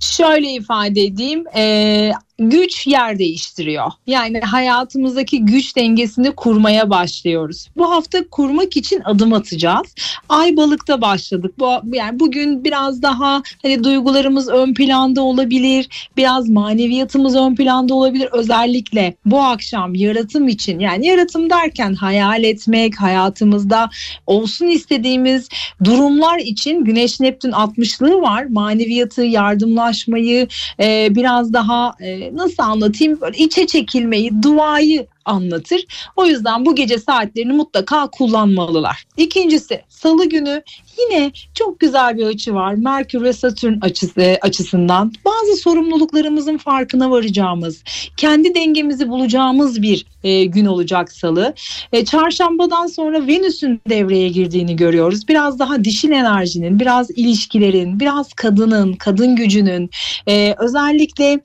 Şöyle 0.00 0.50
ifade 0.52 1.00
edeyim. 1.04 1.44
e, 1.56 2.12
güç 2.40 2.86
yer 2.86 3.18
değiştiriyor. 3.18 3.90
Yani 4.06 4.40
hayatımızdaki 4.40 5.44
güç 5.44 5.76
dengesini 5.76 6.30
kurmaya 6.32 6.90
başlıyoruz. 6.90 7.68
Bu 7.76 7.90
hafta 7.90 8.28
kurmak 8.28 8.76
için 8.76 9.00
adım 9.04 9.32
atacağız. 9.32 9.94
Ay 10.28 10.56
balıkta 10.56 11.00
başladık. 11.00 11.54
Bu 11.58 11.96
yani 11.96 12.20
bugün 12.20 12.64
biraz 12.64 13.02
daha 13.02 13.42
hani 13.62 13.84
duygularımız 13.84 14.48
ön 14.48 14.74
planda 14.74 15.22
olabilir. 15.22 16.10
Biraz 16.16 16.48
maneviyatımız 16.48 17.36
ön 17.36 17.54
planda 17.54 17.94
olabilir. 17.94 18.28
Özellikle 18.32 19.14
bu 19.26 19.40
akşam 19.42 19.94
yaratım 19.94 20.48
için 20.48 20.78
yani 20.78 21.06
yaratım 21.06 21.50
derken 21.50 21.94
hayal 21.94 22.44
etmek, 22.44 23.00
hayatımızda 23.00 23.90
olsun 24.26 24.66
istediğimiz 24.66 25.48
durumlar 25.84 26.38
için 26.38 26.84
Güneş 26.84 27.20
Neptün 27.20 27.50
60'lığı 27.50 28.22
var. 28.22 28.44
Maneviyatı, 28.44 29.22
yardımlaşmayı, 29.22 30.48
e, 30.80 31.08
biraz 31.10 31.52
daha 31.52 31.94
e, 32.00 32.29
nasıl 32.36 32.62
anlatayım? 32.62 33.20
Böyle 33.20 33.38
içe 33.38 33.66
çekilmeyi, 33.66 34.42
duayı 34.42 35.06
anlatır. 35.24 35.86
O 36.16 36.26
yüzden 36.26 36.66
bu 36.66 36.74
gece 36.74 36.98
saatlerini 36.98 37.52
mutlaka 37.52 38.10
kullanmalılar. 38.10 39.04
İkincisi 39.16 39.82
salı 39.88 40.28
günü 40.28 40.62
yine 40.98 41.32
çok 41.54 41.80
güzel 41.80 42.16
bir 42.16 42.26
açı 42.26 42.54
var. 42.54 42.74
Merkür 42.74 43.22
ve 43.22 43.32
Satürn 43.32 43.80
açısı 43.80 44.38
açısından 44.40 45.12
bazı 45.24 45.56
sorumluluklarımızın 45.56 46.58
farkına 46.58 47.10
varacağımız, 47.10 47.82
kendi 48.16 48.54
dengemizi 48.54 49.08
bulacağımız 49.08 49.82
bir 49.82 50.06
e, 50.24 50.44
gün 50.44 50.66
olacak 50.66 51.12
salı. 51.12 51.54
E, 51.92 52.04
çarşambadan 52.04 52.86
sonra 52.86 53.26
Venüs'ün 53.26 53.80
devreye 53.88 54.28
girdiğini 54.28 54.76
görüyoruz. 54.76 55.28
Biraz 55.28 55.58
daha 55.58 55.84
dişil 55.84 56.10
enerjinin, 56.10 56.80
biraz 56.80 57.10
ilişkilerin, 57.10 58.00
biraz 58.00 58.32
kadının, 58.32 58.92
kadın 58.92 59.36
gücünün, 59.36 59.90
e, 60.28 60.54
özellikle 60.58 61.40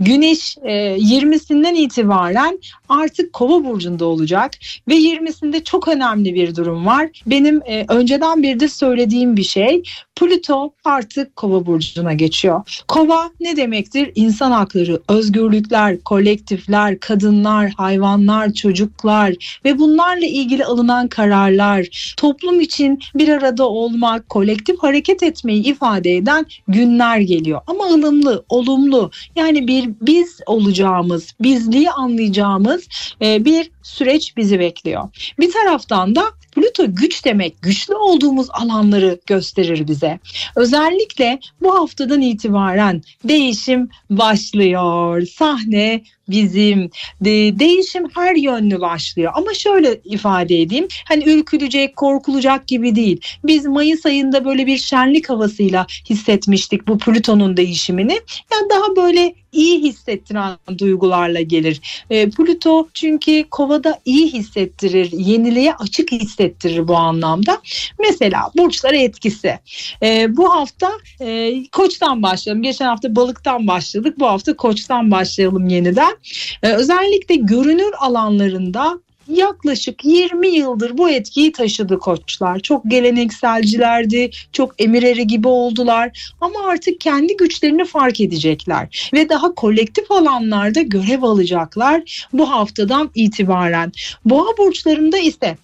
Güneş 0.00 0.56
e, 0.62 0.96
20'sinden 0.96 1.74
itibaren 1.74 2.58
artık 2.88 3.15
Kova 3.32 3.64
burcunda 3.64 4.04
olacak 4.04 4.52
ve 4.88 4.94
20'sinde 4.94 5.64
çok 5.64 5.88
önemli 5.88 6.34
bir 6.34 6.54
durum 6.56 6.86
var. 6.86 7.08
Benim 7.26 7.62
e, 7.66 7.84
önceden 7.88 8.42
bir 8.42 8.60
de 8.60 8.68
söylediğim 8.68 9.36
bir 9.36 9.42
şey. 9.42 9.82
Plüto 10.16 10.72
artık 10.84 11.36
Kova 11.36 11.66
burcuna 11.66 12.12
geçiyor. 12.12 12.82
Kova 12.88 13.30
ne 13.40 13.56
demektir? 13.56 14.12
İnsan 14.14 14.50
hakları, 14.50 15.00
özgürlükler, 15.08 16.00
kolektifler, 16.00 17.00
kadınlar, 17.00 17.70
hayvanlar, 17.70 18.52
çocuklar 18.52 19.60
ve 19.64 19.78
bunlarla 19.78 20.26
ilgili 20.26 20.64
alınan 20.64 21.08
kararlar, 21.08 22.14
toplum 22.16 22.60
için 22.60 23.00
bir 23.14 23.28
arada 23.28 23.68
olmak, 23.68 24.28
kolektif 24.28 24.78
hareket 24.78 25.22
etmeyi 25.22 25.64
ifade 25.64 26.16
eden 26.16 26.46
günler 26.68 27.18
geliyor. 27.18 27.60
Ama 27.66 27.84
ılımlı, 27.84 28.44
olumlu 28.48 29.10
yani 29.36 29.68
bir 29.68 29.90
biz 30.00 30.40
olacağımız, 30.46 31.34
bizliği 31.40 31.90
anlayacağımız 31.90 32.88
e, 33.22 33.44
bir 33.44 33.70
süreç 33.86 34.36
bizi 34.36 34.60
bekliyor. 34.60 35.08
Bir 35.40 35.52
taraftan 35.52 36.16
da 36.16 36.24
Plüto 36.52 36.84
güç 36.88 37.24
demek, 37.24 37.62
güçlü 37.62 37.94
olduğumuz 37.94 38.46
alanları 38.50 39.20
gösterir 39.26 39.88
bize. 39.88 40.18
Özellikle 40.56 41.38
bu 41.62 41.74
haftadan 41.74 42.20
itibaren 42.20 43.02
değişim 43.24 43.88
başlıyor. 44.10 45.26
Sahne 45.26 46.02
bizim 46.28 46.90
de, 47.20 47.58
değişim 47.58 48.08
her 48.14 48.34
yönlü 48.34 48.80
başlıyor. 48.80 49.32
Ama 49.34 49.54
şöyle 49.54 50.00
ifade 50.04 50.60
edeyim. 50.60 50.88
Hani 51.08 51.28
ürkülecek, 51.28 51.96
korkulacak 51.96 52.68
gibi 52.68 52.96
değil. 52.96 53.20
Biz 53.44 53.66
Mayıs 53.66 54.06
ayında 54.06 54.44
böyle 54.44 54.66
bir 54.66 54.78
şenlik 54.78 55.30
havasıyla 55.30 55.86
hissetmiştik 56.10 56.88
bu 56.88 56.98
Plüton'un 56.98 57.56
değişimini. 57.56 58.20
Yani 58.52 58.70
daha 58.70 58.96
böyle 58.96 59.34
iyi 59.52 59.82
hissettiren 59.82 60.56
duygularla 60.78 61.40
gelir. 61.40 61.80
E, 62.10 62.30
Plüto 62.30 62.88
çünkü 62.94 63.44
kovada 63.76 64.00
iyi 64.04 64.32
hissettirir, 64.32 65.12
yeniliğe 65.12 65.74
açık 65.74 66.12
hissettirir 66.12 66.88
bu 66.88 66.96
anlamda. 66.96 67.58
Mesela 67.98 68.50
burçlara 68.56 68.96
etkisi. 68.96 69.58
E, 70.02 70.36
bu 70.36 70.54
hafta 70.54 70.92
e, 71.20 71.54
koçtan 71.72 72.22
başlayalım. 72.22 72.62
Geçen 72.62 72.86
hafta 72.86 73.16
balıktan 73.16 73.66
başladık. 73.66 74.14
Bu 74.18 74.26
hafta 74.26 74.56
koçtan 74.56 75.10
başlayalım 75.10 75.68
yeniden. 75.68 76.16
E, 76.62 76.72
özellikle 76.72 77.34
görünür 77.34 77.92
alanlarında 78.00 79.00
yaklaşık 79.28 80.04
20 80.04 80.48
yıldır 80.48 80.98
bu 80.98 81.10
etkiyi 81.10 81.52
taşıdı 81.52 81.98
koçlar. 81.98 82.60
Çok 82.60 82.84
gelenekselcilerdi, 82.90 84.30
çok 84.52 84.74
emireri 84.78 85.26
gibi 85.26 85.48
oldular 85.48 86.32
ama 86.40 86.66
artık 86.68 87.00
kendi 87.00 87.36
güçlerini 87.36 87.84
fark 87.84 88.20
edecekler 88.20 89.10
ve 89.14 89.28
daha 89.28 89.54
kolektif 89.54 90.10
alanlarda 90.10 90.82
görev 90.82 91.22
alacaklar 91.22 92.26
bu 92.32 92.50
haftadan 92.50 93.10
itibaren. 93.14 93.92
Boğa 94.24 94.56
burçlarında 94.58 95.18
ise 95.18 95.56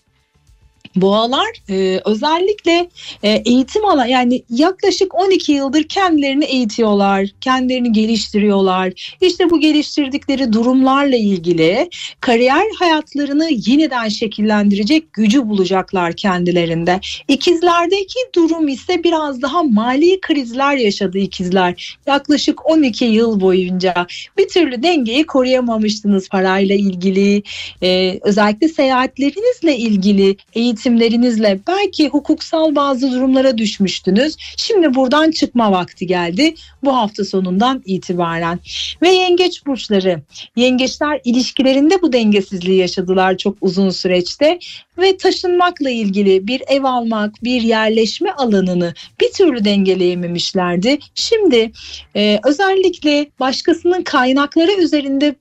Boğalar 0.97 1.49
e, 1.71 2.01
özellikle 2.05 2.89
e, 3.23 3.31
eğitim 3.31 3.85
alan 3.85 4.07
yani 4.07 4.43
yaklaşık 4.51 5.15
12 5.15 5.53
yıldır 5.53 5.83
kendilerini 5.83 6.45
eğitiyorlar, 6.45 7.29
kendilerini 7.41 7.93
geliştiriyorlar. 7.93 9.17
İşte 9.21 9.51
bu 9.51 9.61
geliştirdikleri 9.61 10.53
durumlarla 10.53 11.17
ilgili 11.17 11.91
kariyer 12.21 12.67
hayatlarını 12.79 13.49
yeniden 13.51 14.09
şekillendirecek 14.09 15.13
gücü 15.13 15.49
bulacaklar 15.49 16.13
kendilerinde. 16.13 17.01
İkizlerdeki 17.29 18.19
durum 18.35 18.69
ise 18.69 19.05
biraz 19.05 19.43
daha 19.43 19.63
mali 19.63 20.21
krizler 20.21 20.77
yaşadı 20.77 21.19
ikizler. 21.19 21.99
Yaklaşık 22.07 22.71
12 22.71 23.05
yıl 23.05 23.41
boyunca 23.41 24.07
bir 24.39 24.49
türlü 24.49 24.83
dengeyi 24.83 25.27
koruyamamıştınız 25.27 26.29
parayla 26.29 26.75
ilgili, 26.75 27.43
e, 27.83 28.19
özellikle 28.23 28.69
seyahatlerinizle 28.69 29.77
ilgili 29.77 30.37
eğitim 30.55 30.82
eğitimlerinizle 30.83 31.61
belki 31.67 32.09
hukuksal 32.09 32.75
bazı 32.75 33.13
durumlara 33.13 33.59
düşmüştünüz. 33.59 34.37
Şimdi 34.57 34.95
buradan 34.95 35.31
çıkma 35.31 35.73
vakti 35.73 36.07
geldi 36.07 36.55
bu 36.85 36.97
hafta 36.97 37.25
sonundan 37.25 37.83
itibaren. 37.85 38.59
Ve 39.03 39.09
yengeç 39.09 39.67
burçları. 39.67 40.23
Yengeçler 40.57 41.21
ilişkilerinde 41.25 42.03
bu 42.03 42.13
dengesizliği 42.13 42.79
yaşadılar 42.79 43.37
çok 43.37 43.57
uzun 43.61 43.91
süreçte 43.91 44.59
ve 44.99 45.17
taşınmakla 45.17 45.91
ilgili 45.91 46.47
bir 46.47 46.63
ev 46.67 46.85
almak, 46.85 47.35
bir 47.45 47.63
yerleşme 47.63 48.33
alanını 48.33 48.95
bir 49.21 49.33
türlü 49.33 49.65
dengeleyememişlerdi. 49.65 50.99
Şimdi 51.15 51.73
e, 52.17 52.41
özellikle 52.45 53.31
başkasının 53.41 54.03
kaynakları 54.03 54.73
üzerinde 54.73 55.35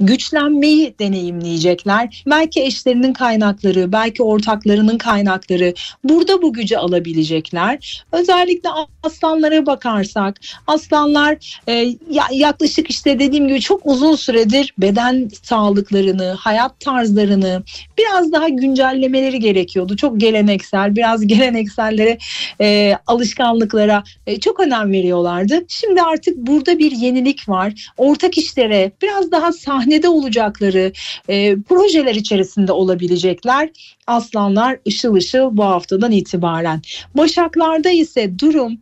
güçlenmeyi 0.00 0.94
deneyimleyecekler. 0.98 2.24
Belki 2.26 2.62
eşlerinin 2.62 3.12
kaynakları, 3.12 3.92
belki 3.92 4.22
ortaklarının 4.22 4.98
kaynakları 4.98 5.74
burada 6.04 6.42
bu 6.42 6.52
gücü 6.52 6.76
alabilecekler. 6.76 8.04
Özellikle 8.12 8.68
aslanlara 9.02 9.66
bakarsak 9.66 10.40
aslanlar 10.66 11.60
e, 11.68 11.94
yaklaşık 12.30 12.90
işte 12.90 13.18
dediğim 13.18 13.48
gibi 13.48 13.60
çok 13.60 13.80
uzun 13.84 14.16
süredir 14.16 14.74
beden 14.78 15.30
sağlıklarını, 15.42 16.36
hayat 16.38 16.80
tarzlarını 16.80 17.62
biraz 17.98 18.32
daha 18.32 18.48
güncellemeleri 18.48 19.40
gerekiyordu. 19.40 19.96
Çok 19.96 20.20
geleneksel, 20.20 20.96
biraz 20.96 21.26
geleneksellere, 21.26 22.18
e, 22.60 22.94
alışkanlıklara 23.06 24.02
e, 24.26 24.40
çok 24.40 24.60
önem 24.60 24.92
veriyorlardı. 24.92 25.64
Şimdi 25.68 26.02
artık 26.02 26.36
burada 26.36 26.78
bir 26.78 26.90
yenilik 26.90 27.48
var. 27.48 27.90
Ortak 27.96 28.38
işlere 28.38 28.92
biraz 29.02 29.32
daha 29.32 29.52
sahne 29.52 29.85
sahnede 29.86 30.08
olacakları 30.08 30.92
e, 31.28 31.56
projeler 31.62 32.14
içerisinde 32.14 32.72
olabilecekler 32.72 33.70
aslanlar 34.06 34.78
ışıl 34.88 35.14
ışıl 35.14 35.56
bu 35.56 35.64
haftadan 35.64 36.12
itibaren. 36.12 36.82
Başaklarda 37.14 37.90
ise 37.90 38.38
durum 38.38 38.78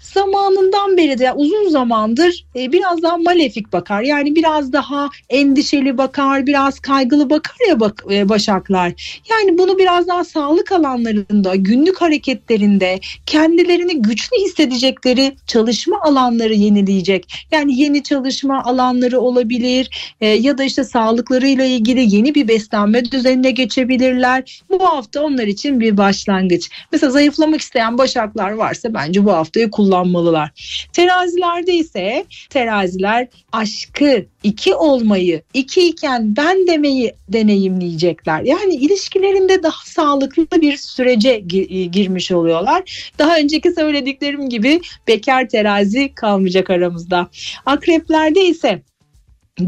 zamanından 0.00 0.96
beri 0.96 1.18
de 1.18 1.32
uzun 1.32 1.68
zamandır 1.68 2.44
e, 2.56 2.72
biraz 2.72 3.02
daha 3.02 3.16
malefik 3.16 3.72
bakar. 3.72 4.02
Yani 4.02 4.34
biraz 4.34 4.72
daha 4.72 5.10
endişeli 5.30 5.98
bakar, 5.98 6.46
biraz 6.46 6.80
kaygılı 6.80 7.30
bakar 7.30 7.68
ya 7.68 7.80
bak, 7.80 8.04
e, 8.10 8.28
başaklar. 8.28 9.20
Yani 9.30 9.58
bunu 9.58 9.78
biraz 9.78 10.08
daha 10.08 10.24
sağlık 10.24 10.72
alanlarında, 10.72 11.54
günlük 11.54 12.00
hareketlerinde 12.00 13.00
kendilerini 13.26 14.02
güçlü 14.02 14.36
hissedecekleri 14.36 15.36
çalışma 15.46 16.00
alanları 16.02 16.54
yenileyecek. 16.54 17.46
Yani 17.52 17.80
yeni 17.80 18.02
çalışma 18.02 18.62
alanları 18.64 19.20
olabilir 19.20 20.14
e, 20.20 20.26
ya 20.26 20.58
da 20.58 20.64
işte 20.64 20.84
sağlıklarıyla 20.84 21.64
ilgili 21.64 22.16
yeni 22.16 22.34
bir 22.34 22.48
beslenme 22.48 23.04
düzenine 23.04 23.50
geçebilirler. 23.50 24.62
Bu 24.70 24.84
hafta 24.84 25.22
onlar 25.22 25.46
için 25.46 25.80
bir 25.80 25.96
başlangıç. 25.96 26.70
Mesela 26.92 27.10
zayıflamak 27.10 27.60
isteyen 27.60 27.98
başaklar 27.98 28.50
varsa 28.50 28.94
bence 28.94 29.24
bu 29.24 29.32
haftayı 29.32 29.70
kullan 29.70 29.87
kullanmalılar. 29.88 30.50
Terazilerde 30.92 31.74
ise 31.74 32.24
teraziler 32.50 33.28
aşkı, 33.52 34.24
iki 34.42 34.74
olmayı, 34.74 35.42
iki 35.54 35.88
iken 35.88 36.36
ben 36.36 36.66
demeyi 36.66 37.14
deneyimleyecekler. 37.28 38.42
Yani 38.42 38.74
ilişkilerinde 38.74 39.62
daha 39.62 39.84
sağlıklı 39.84 40.46
bir 40.60 40.76
sürece 40.76 41.30
e, 41.30 41.84
girmiş 41.84 42.32
oluyorlar. 42.32 43.10
Daha 43.18 43.38
önceki 43.38 43.72
söylediklerim 43.72 44.48
gibi 44.48 44.80
bekar 45.08 45.48
terazi 45.48 46.14
kalmayacak 46.14 46.70
aramızda. 46.70 47.28
Akreplerde 47.66 48.44
ise 48.44 48.82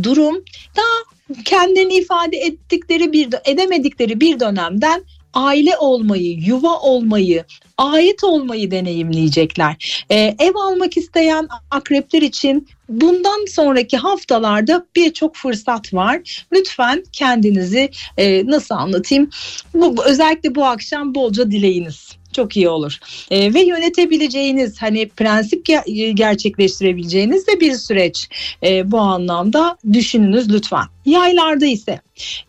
durum 0.02 0.44
daha 0.76 1.20
kendini 1.44 1.94
ifade 1.94 2.36
ettikleri 2.36 3.12
bir 3.12 3.28
edemedikleri 3.44 4.20
bir 4.20 4.40
dönemden 4.40 5.02
aile 5.34 5.76
olmayı, 5.76 6.38
yuva 6.38 6.78
olmayı, 6.80 7.44
ait 7.78 8.24
olmayı 8.24 8.70
deneyimleyecekler. 8.70 10.04
Ee, 10.10 10.34
ev 10.38 10.54
almak 10.54 10.96
isteyen 10.96 11.48
akrepler 11.70 12.22
için 12.22 12.68
bundan 12.88 13.46
sonraki 13.46 13.96
haftalarda 13.96 14.86
birçok 14.96 15.36
fırsat 15.36 15.94
var. 15.94 16.46
Lütfen 16.52 17.04
kendinizi 17.12 17.90
e, 18.16 18.46
nasıl 18.46 18.74
anlatayım? 18.74 19.30
Bu, 19.74 20.04
özellikle 20.04 20.54
bu 20.54 20.64
akşam 20.64 21.14
bolca 21.14 21.50
dileyiniz 21.50 22.20
çok 22.32 22.56
iyi 22.56 22.68
olur. 22.68 22.98
E, 23.30 23.54
ve 23.54 23.60
yönetebileceğiniz 23.60 24.82
hani 24.82 25.08
prensip 25.08 25.68
ge- 25.68 26.10
gerçekleştirebileceğiniz 26.10 27.46
de 27.46 27.60
bir 27.60 27.74
süreç. 27.74 28.28
E, 28.62 28.90
bu 28.90 28.98
anlamda 28.98 29.76
düşününüz 29.92 30.52
lütfen. 30.52 30.84
Yaylarda 31.06 31.66
ise 31.66 32.00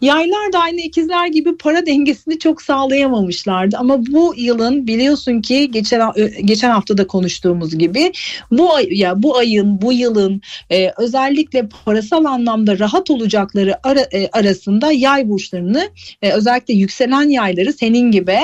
yaylar 0.02 0.54
da 0.54 0.60
aynı 0.60 0.82
ikizler 0.82 1.28
gibi 1.28 1.58
para 1.58 1.86
dengesini 1.86 2.40
çok 2.40 2.62
sağlayamamışlardı 2.62 3.78
ama 3.78 4.06
bu 4.06 4.34
yılın 4.38 4.88
biliyorsun 4.88 5.42
ki 5.42 5.72
geçen 5.72 6.02
geçen 6.46 6.70
hafta 6.70 6.98
da 6.98 7.08
konuştuğumuz 7.08 7.78
gibi 7.78 8.12
bu 8.52 8.76
ay, 8.76 8.88
ya 8.92 9.24
bu 9.24 9.38
ayın 9.38 9.82
bu 9.82 9.94
yılın 9.94 10.42
e, 10.72 10.92
özellikle 10.98 11.70
parasal 11.86 12.26
anlamda 12.26 12.80
rahat 12.80 13.12
olacakları 13.12 13.88
ara, 13.88 14.02
e, 14.02 14.30
arasında 14.32 14.92
yay 14.92 15.30
burçlarını 15.30 15.90
e, 16.22 16.32
özellikle 16.32 16.74
yükselen 16.74 17.30
yayları 17.30 17.74
senin 17.74 18.12
gibi 18.12 18.40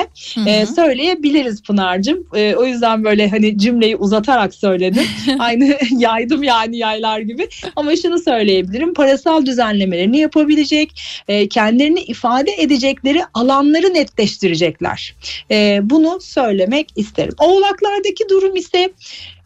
e, 0.46 0.66
söyleyebiliriz 0.66 1.62
Pınar'cığım. 1.62 2.26
E, 2.34 2.54
o 2.54 2.64
yüzden 2.64 3.04
böyle 3.04 3.28
hani 3.28 3.58
cümleyi 3.58 3.96
uzatarak 3.96 4.54
söyledim. 4.54 5.04
aynı 5.38 5.78
yaydım 5.98 6.42
yani 6.42 6.76
yaylar 6.76 7.20
gibi 7.20 7.48
ama 7.76 7.96
şunu 7.96 8.18
söyleyebilirim 8.18 8.94
parasal 8.94 9.46
düzenlemeleri 9.46 10.08
kendilerini 10.08 10.18
yapabilecek, 10.18 10.92
e, 11.28 11.48
kendilerini 11.48 12.00
ifade 12.00 12.50
edecekleri 12.58 13.22
alanları 13.34 13.94
netleştirecekler. 13.94 15.14
E, 15.50 15.80
bunu 15.82 16.20
söylemek 16.20 16.88
isterim. 16.96 17.34
Oğlaklardaki 17.38 18.28
durum 18.28 18.56
ise 18.56 18.90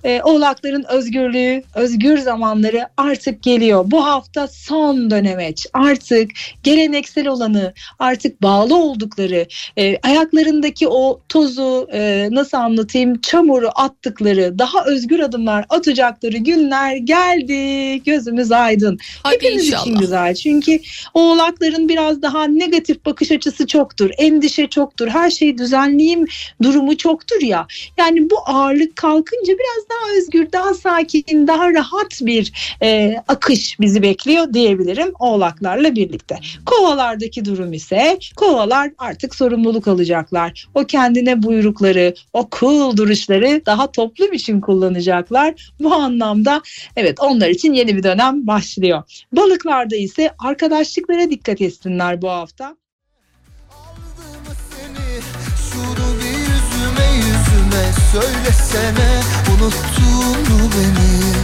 e, 0.05 0.23
oğlakların 0.23 0.85
özgürlüğü, 0.89 1.63
özgür 1.75 2.19
zamanları 2.19 2.89
artık 2.97 3.43
geliyor. 3.43 3.85
Bu 3.87 4.07
hafta 4.07 4.49
son 4.49 5.11
dönemeç. 5.11 5.67
Artık 5.73 6.31
geleneksel 6.63 7.29
olanı, 7.29 7.73
artık 7.99 8.43
bağlı 8.43 8.77
oldukları, 8.77 9.47
e, 9.77 9.99
ayaklarındaki 9.99 10.89
o 10.89 11.21
tozu 11.29 11.89
e, 11.93 12.29
nasıl 12.31 12.59
anlatayım, 12.59 13.21
çamuru 13.21 13.71
attıkları, 13.75 14.59
daha 14.59 14.85
özgür 14.85 15.21
adımlar 15.21 15.65
atacakları 15.69 16.37
günler 16.37 16.97
geldi. 16.97 18.03
Gözümüz 18.05 18.53
aydın. 18.53 18.99
Hadi 19.23 19.35
Hepimiz 19.35 19.67
inşallah. 19.67 19.83
için 19.83 19.97
güzel. 19.97 20.35
Çünkü 20.35 20.81
oğlakların 21.15 21.89
biraz 21.89 22.23
daha 22.23 22.45
negatif 22.45 23.05
bakış 23.05 23.33
açısı 23.33 23.67
çoktur. 23.67 24.11
Endişe 24.19 24.67
çoktur. 24.67 25.09
Her 25.09 25.31
şeyi 25.31 25.59
düzenleyeyim 25.59 26.27
durumu 26.63 26.97
çoktur 26.97 27.43
ya. 27.43 27.67
Yani 27.99 28.31
bu 28.31 28.37
ağırlık 28.47 28.97
kalkınca 28.97 29.53
biraz 29.53 29.89
daha 29.93 30.19
özgür, 30.19 30.53
daha 30.53 30.75
sakin, 30.75 31.47
daha 31.47 31.73
rahat 31.73 32.21
bir 32.21 32.53
e, 32.83 33.17
akış 33.29 33.81
bizi 33.81 34.03
bekliyor 34.03 34.53
diyebilirim 34.55 35.13
oğlaklarla 35.19 35.95
birlikte. 35.95 36.37
Kovalardaki 36.67 37.45
durum 37.45 37.73
ise 37.73 38.19
kovalar 38.37 38.91
artık 38.99 39.35
sorumluluk 39.35 39.89
alacaklar. 39.89 40.69
O 40.75 40.85
kendine 40.85 41.43
buyrukları, 41.43 42.15
o 42.33 42.49
cool 42.61 42.97
duruşları 42.97 43.63
daha 43.67 43.93
toplum 43.93 44.33
için 44.33 44.61
kullanacaklar. 44.61 45.73
Bu 45.81 45.95
anlamda 45.95 46.63
evet 46.97 47.21
onlar 47.21 47.49
için 47.49 47.73
yeni 47.73 47.97
bir 47.97 48.03
dönem 48.03 48.47
başlıyor. 48.47 49.03
Balıklarda 49.33 49.97
ise 49.97 50.31
arkadaşlıklara 50.39 51.31
dikkat 51.31 51.61
etsinler 51.61 52.23
bu 52.23 52.29
hafta. 52.29 52.82
Söylesene 58.13 59.21
Unuttun 59.53 60.55
mu 60.57 60.71
beni 60.73 61.42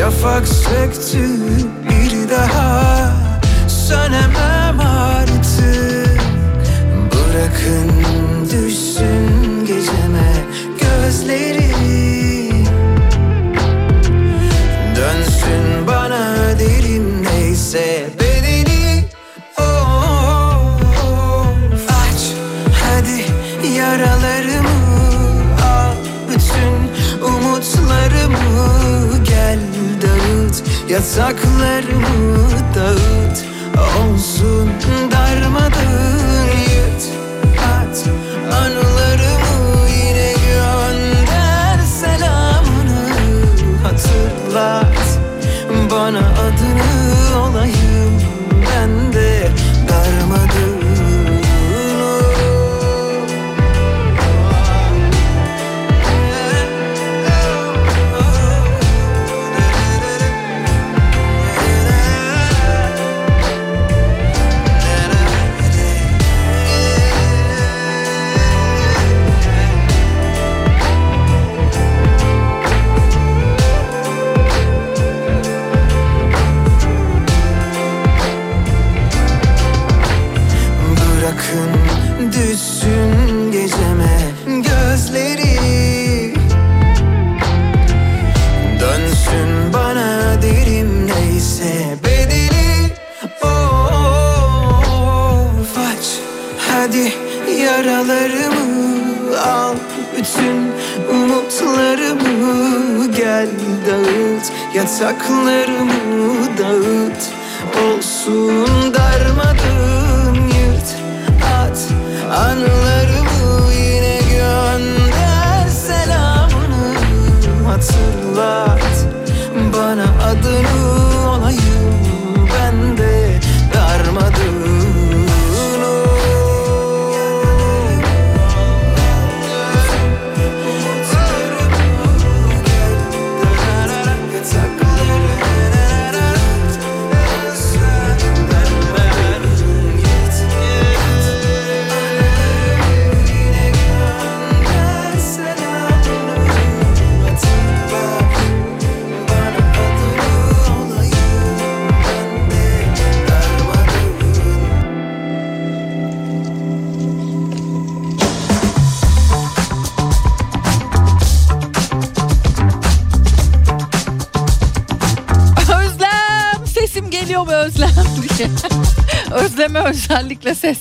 Şafak 0.00 0.48
söktü 0.48 1.28
bir 1.90 2.30
daha. 2.30 3.12
Sönemem 3.68 4.39
dağıt 31.00 31.16
yataklarımı 31.16 32.74
dağıt 32.74 33.19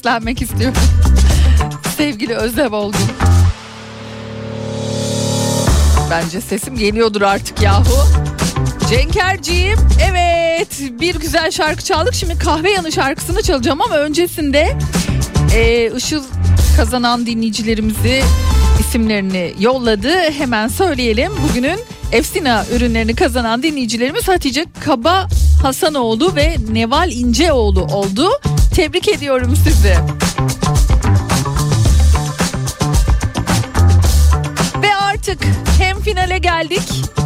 seslenmek 0.09 0.41
istiyorum. 0.41 0.77
Sevgili 1.97 2.35
Özlem 2.35 2.73
Olgun. 2.73 3.01
Bence 6.09 6.41
sesim 6.41 6.75
geliyordur 6.75 7.21
artık 7.21 7.61
yahu. 7.61 8.07
Cenkerciğim 8.89 9.79
evet 10.11 10.67
bir 10.99 11.15
güzel 11.15 11.51
şarkı 11.51 11.83
çaldık. 11.83 12.13
Şimdi 12.13 12.39
kahve 12.39 12.71
yanı 12.71 12.91
şarkısını 12.91 13.41
çalacağım 13.41 13.81
ama 13.81 13.97
öncesinde 13.97 14.77
e, 15.55 15.91
Işıl 15.97 16.23
kazanan 16.77 17.25
dinleyicilerimizi 17.25 18.23
isimlerini 18.79 19.53
yolladı. 19.59 20.31
Hemen 20.31 20.67
söyleyelim. 20.67 21.31
Bugünün 21.49 21.79
Efsina 22.11 22.65
ürünlerini 22.75 23.15
kazanan 23.15 23.63
dinleyicilerimiz 23.63 24.27
Hatice 24.27 24.65
Kaba 24.85 25.27
Hasanoğlu 25.63 26.35
ve 26.35 26.55
Neval 26.71 27.11
İnceoğlu 27.11 27.81
oldu. 27.81 28.29
Tebrik 28.79 29.07
ediyorum 29.07 29.55
sizi. 29.55 29.95
Ve 34.81 34.95
artık 34.95 35.37
hem 35.79 36.01
finale 36.01 36.37
geldik 36.37 36.81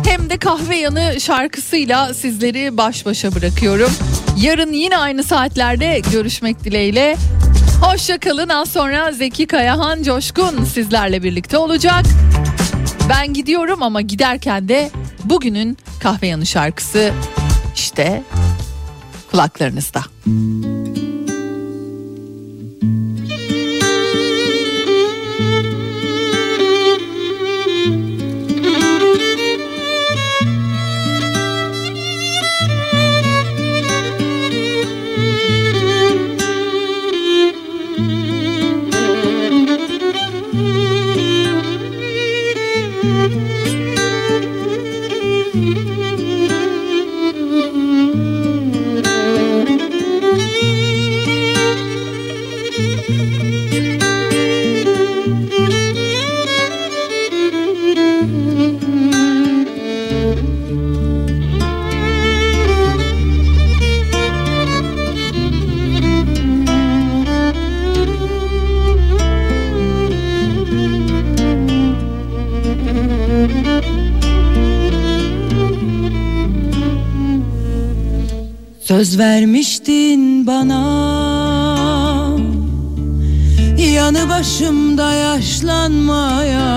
hem 0.05 0.29
de 0.29 0.37
kahve 0.37 0.77
yanı 0.77 1.21
şarkısıyla 1.21 2.13
sizleri 2.13 2.77
baş 2.77 3.05
başa 3.05 3.35
bırakıyorum. 3.35 3.91
Yarın 4.37 4.73
yine 4.73 4.97
aynı 4.97 5.23
saatlerde 5.23 6.01
görüşmek 6.11 6.63
dileğiyle. 6.63 7.17
Hoşça 7.81 8.17
kalın. 8.17 8.49
Az 8.49 8.69
sonra 8.69 9.11
Zeki 9.11 9.47
Kayahan 9.47 10.03
Coşkun 10.03 10.63
sizlerle 10.63 11.23
birlikte 11.23 11.57
olacak. 11.57 12.05
Ben 13.09 13.33
gidiyorum 13.33 13.83
ama 13.83 14.01
giderken 14.01 14.69
de 14.69 14.91
bugünün 15.23 15.77
kahve 15.99 16.27
yanı 16.27 16.45
şarkısı 16.45 17.13
işte 17.75 18.23
kulaklarınızda. 19.31 20.01
Söz 79.03 79.19
vermiştin 79.19 80.47
bana. 80.47 80.83
Yanı 83.77 84.29
başımda 84.29 85.13
yaşlanmaya 85.13 86.67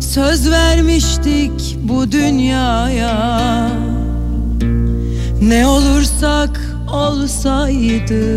Söz 0.00 0.50
vermiştik 0.50 1.78
bu 1.82 2.12
dünyaya. 2.12 3.70
Ne 5.42 5.66
olursak 5.66 6.60
olsaydık 6.92 8.34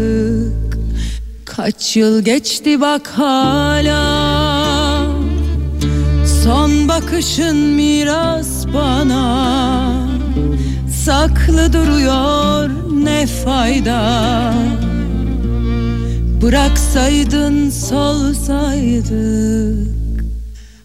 Kaç 1.45 1.97
yıl 1.97 2.21
geçti 2.21 2.81
bak 2.81 3.07
hala. 3.07 4.01
Son 6.43 6.87
bakışın 6.87 7.57
miras 7.57 8.65
bana 8.73 10.06
saklı 11.07 11.73
duruyor 11.73 12.69
ne 13.03 13.27
fayda? 13.27 14.53
Bıraksaydın 16.41 17.69
solsaydık 17.69 19.17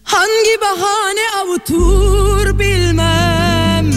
Hangi 0.03 0.61
bahane 0.61 1.25
avutur 1.43 2.59
bilmem. 2.59 3.91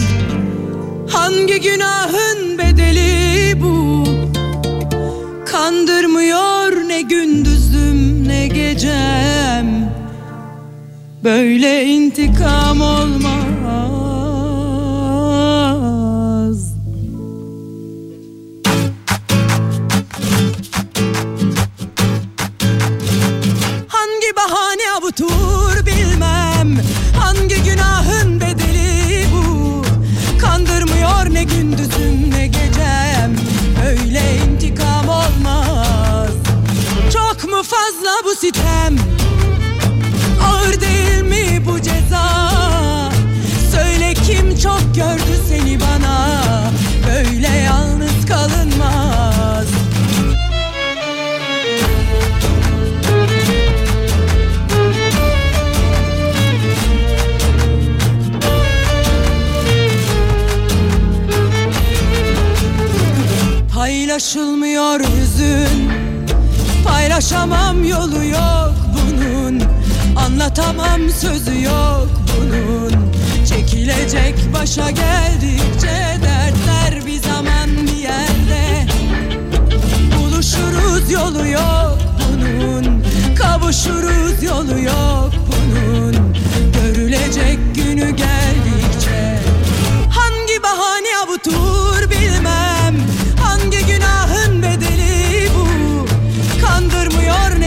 Hangi 1.09 1.61
günahın 1.61 2.57
bedeli 2.57 3.61
bu? 3.61 4.03
Kandırmıyor 5.45 6.87
ne 6.87 7.01
gündüzüm 7.01 8.27
ne 8.27 8.47
gecem. 8.47 9.93
Böyle 11.23 11.85
intikam 11.85 12.81
olmaz 12.81 13.46
sitem 38.41 38.95
Ağır 40.43 40.81
değil 40.81 41.23
mi 41.23 41.65
bu 41.65 41.81
ceza? 41.81 42.51
Söyle 43.71 44.13
kim 44.13 44.57
çok 44.57 44.95
gördü 44.95 45.41
seni 45.49 45.79
bana? 45.79 46.41
Böyle 47.07 47.47
yalnız 47.47 48.25
kalınmaz. 48.27 49.67
Paylaşılmıyor 63.73 64.99
hüzün 64.99 66.06
Paylaşamam 66.87 67.83
yolu 67.83 68.25
yok 68.25 68.73
bunun. 68.93 69.61
Anlatamam 70.15 71.09
sözü 71.21 71.61
yok 71.61 72.07
bunun. 72.37 72.93
Çekilecek 73.49 74.35
başa 74.53 74.89
geldikçe 74.91 76.17
dertler 76.23 77.05
bir 77.05 77.21
zaman 77.21 77.69
bir 77.87 77.97
yerde. 77.97 78.87
Buluşuruz 80.17 81.11
yolu 81.11 81.47
yok 81.47 81.97
bunun. 82.29 83.03
Kavuşuruz 83.35 84.43
yolu 84.43 84.79
yok 84.79 85.31
bunun. 85.47 86.35
Görülecek 86.73 87.59
günü 87.75 88.09
geldikçe. 88.09 89.39
Hangi 90.09 90.63
bahane 90.63 91.17
avutur 91.25 92.09
bilmem 92.09 92.66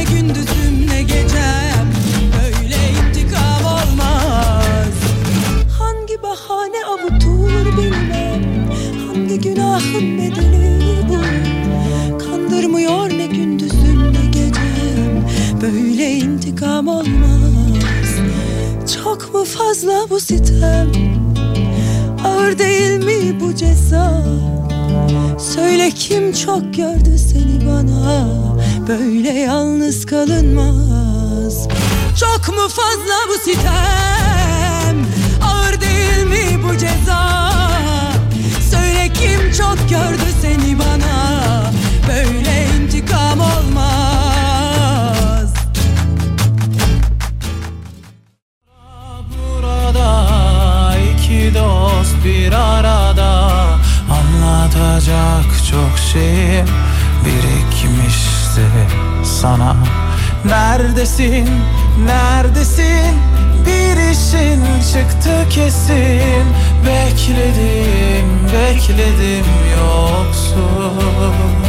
ne 0.01 0.05
gündüzüm 0.05 0.87
ne 0.89 1.03
gecem. 1.03 1.93
Böyle 2.37 2.77
intikam 2.91 3.65
olmaz. 3.65 4.95
Hangi 5.79 6.23
bahane 6.23 6.85
avutur 6.87 7.77
bilmem. 7.79 8.69
Hangi 9.07 9.41
günahın 9.41 10.19
bedeli 10.19 10.81
bu 11.09 11.19
Kandırmıyor 12.19 13.11
ne 13.11 13.27
gündüzüm 13.27 14.13
ne 14.13 14.27
gecem. 14.27 15.29
Böyle 15.63 16.13
intikam 16.13 16.89
olmaz. 16.89 18.11
Çok 18.95 19.35
mu 19.35 19.45
fazla 19.45 20.11
bu 20.11 20.21
sitem? 20.21 20.93
Ağır 22.25 22.59
değil 22.59 23.05
mi 23.05 23.41
bu 23.41 23.55
ceza? 23.55 24.25
Söyle 25.39 25.91
kim 25.91 26.33
çok 26.33 26.75
gördü 26.75 27.19
seni 27.19 27.67
bana 27.67 28.50
Böyle 28.89 29.29
yalnız 29.29 30.07
kalınmaz. 30.07 31.69
Çok 32.21 32.49
mu 32.49 32.69
fazla 32.69 33.15
bu 33.29 33.35
sitem? 33.45 34.97
Ağır 35.43 35.81
değil 35.81 36.27
mi 36.27 36.63
bu 36.65 36.73
ceza? 36.77 37.51
Söyle 38.71 39.13
kim 39.15 39.53
çok 39.53 39.89
gördü 39.89 40.31
seni 40.43 40.79
bana? 40.79 41.71
Böyle 42.09 42.67
intikam 42.77 43.41
olmaz. 43.41 43.81
Burada 49.31 50.95
iki 51.15 51.55
dost 51.55 52.25
bir 52.25 52.53
arada. 52.53 53.51
Anlatacak 54.11 55.45
çok 55.71 55.99
şeyim 56.13 56.67
birikmişti 58.51 58.97
sana 59.25 59.77
Neredesin, 60.45 61.49
neredesin? 62.07 63.21
Bir 63.67 64.11
işin 64.11 64.63
çıktı 64.93 65.49
kesin. 65.51 66.45
Bekledim, 66.87 68.29
bekledim 68.53 69.45
yoksun 69.77 71.60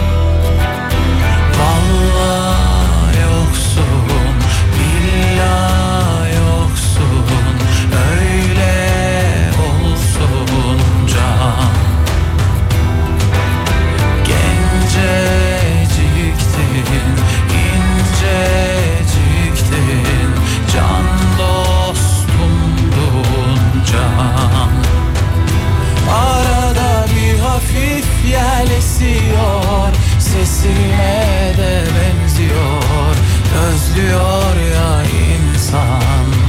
esiyor 29.02 29.94
Sesime 30.20 31.54
de 31.58 31.84
benziyor. 31.96 33.16
Özlüyor 33.68 34.56
ya 34.76 35.04
insan. 35.04 36.41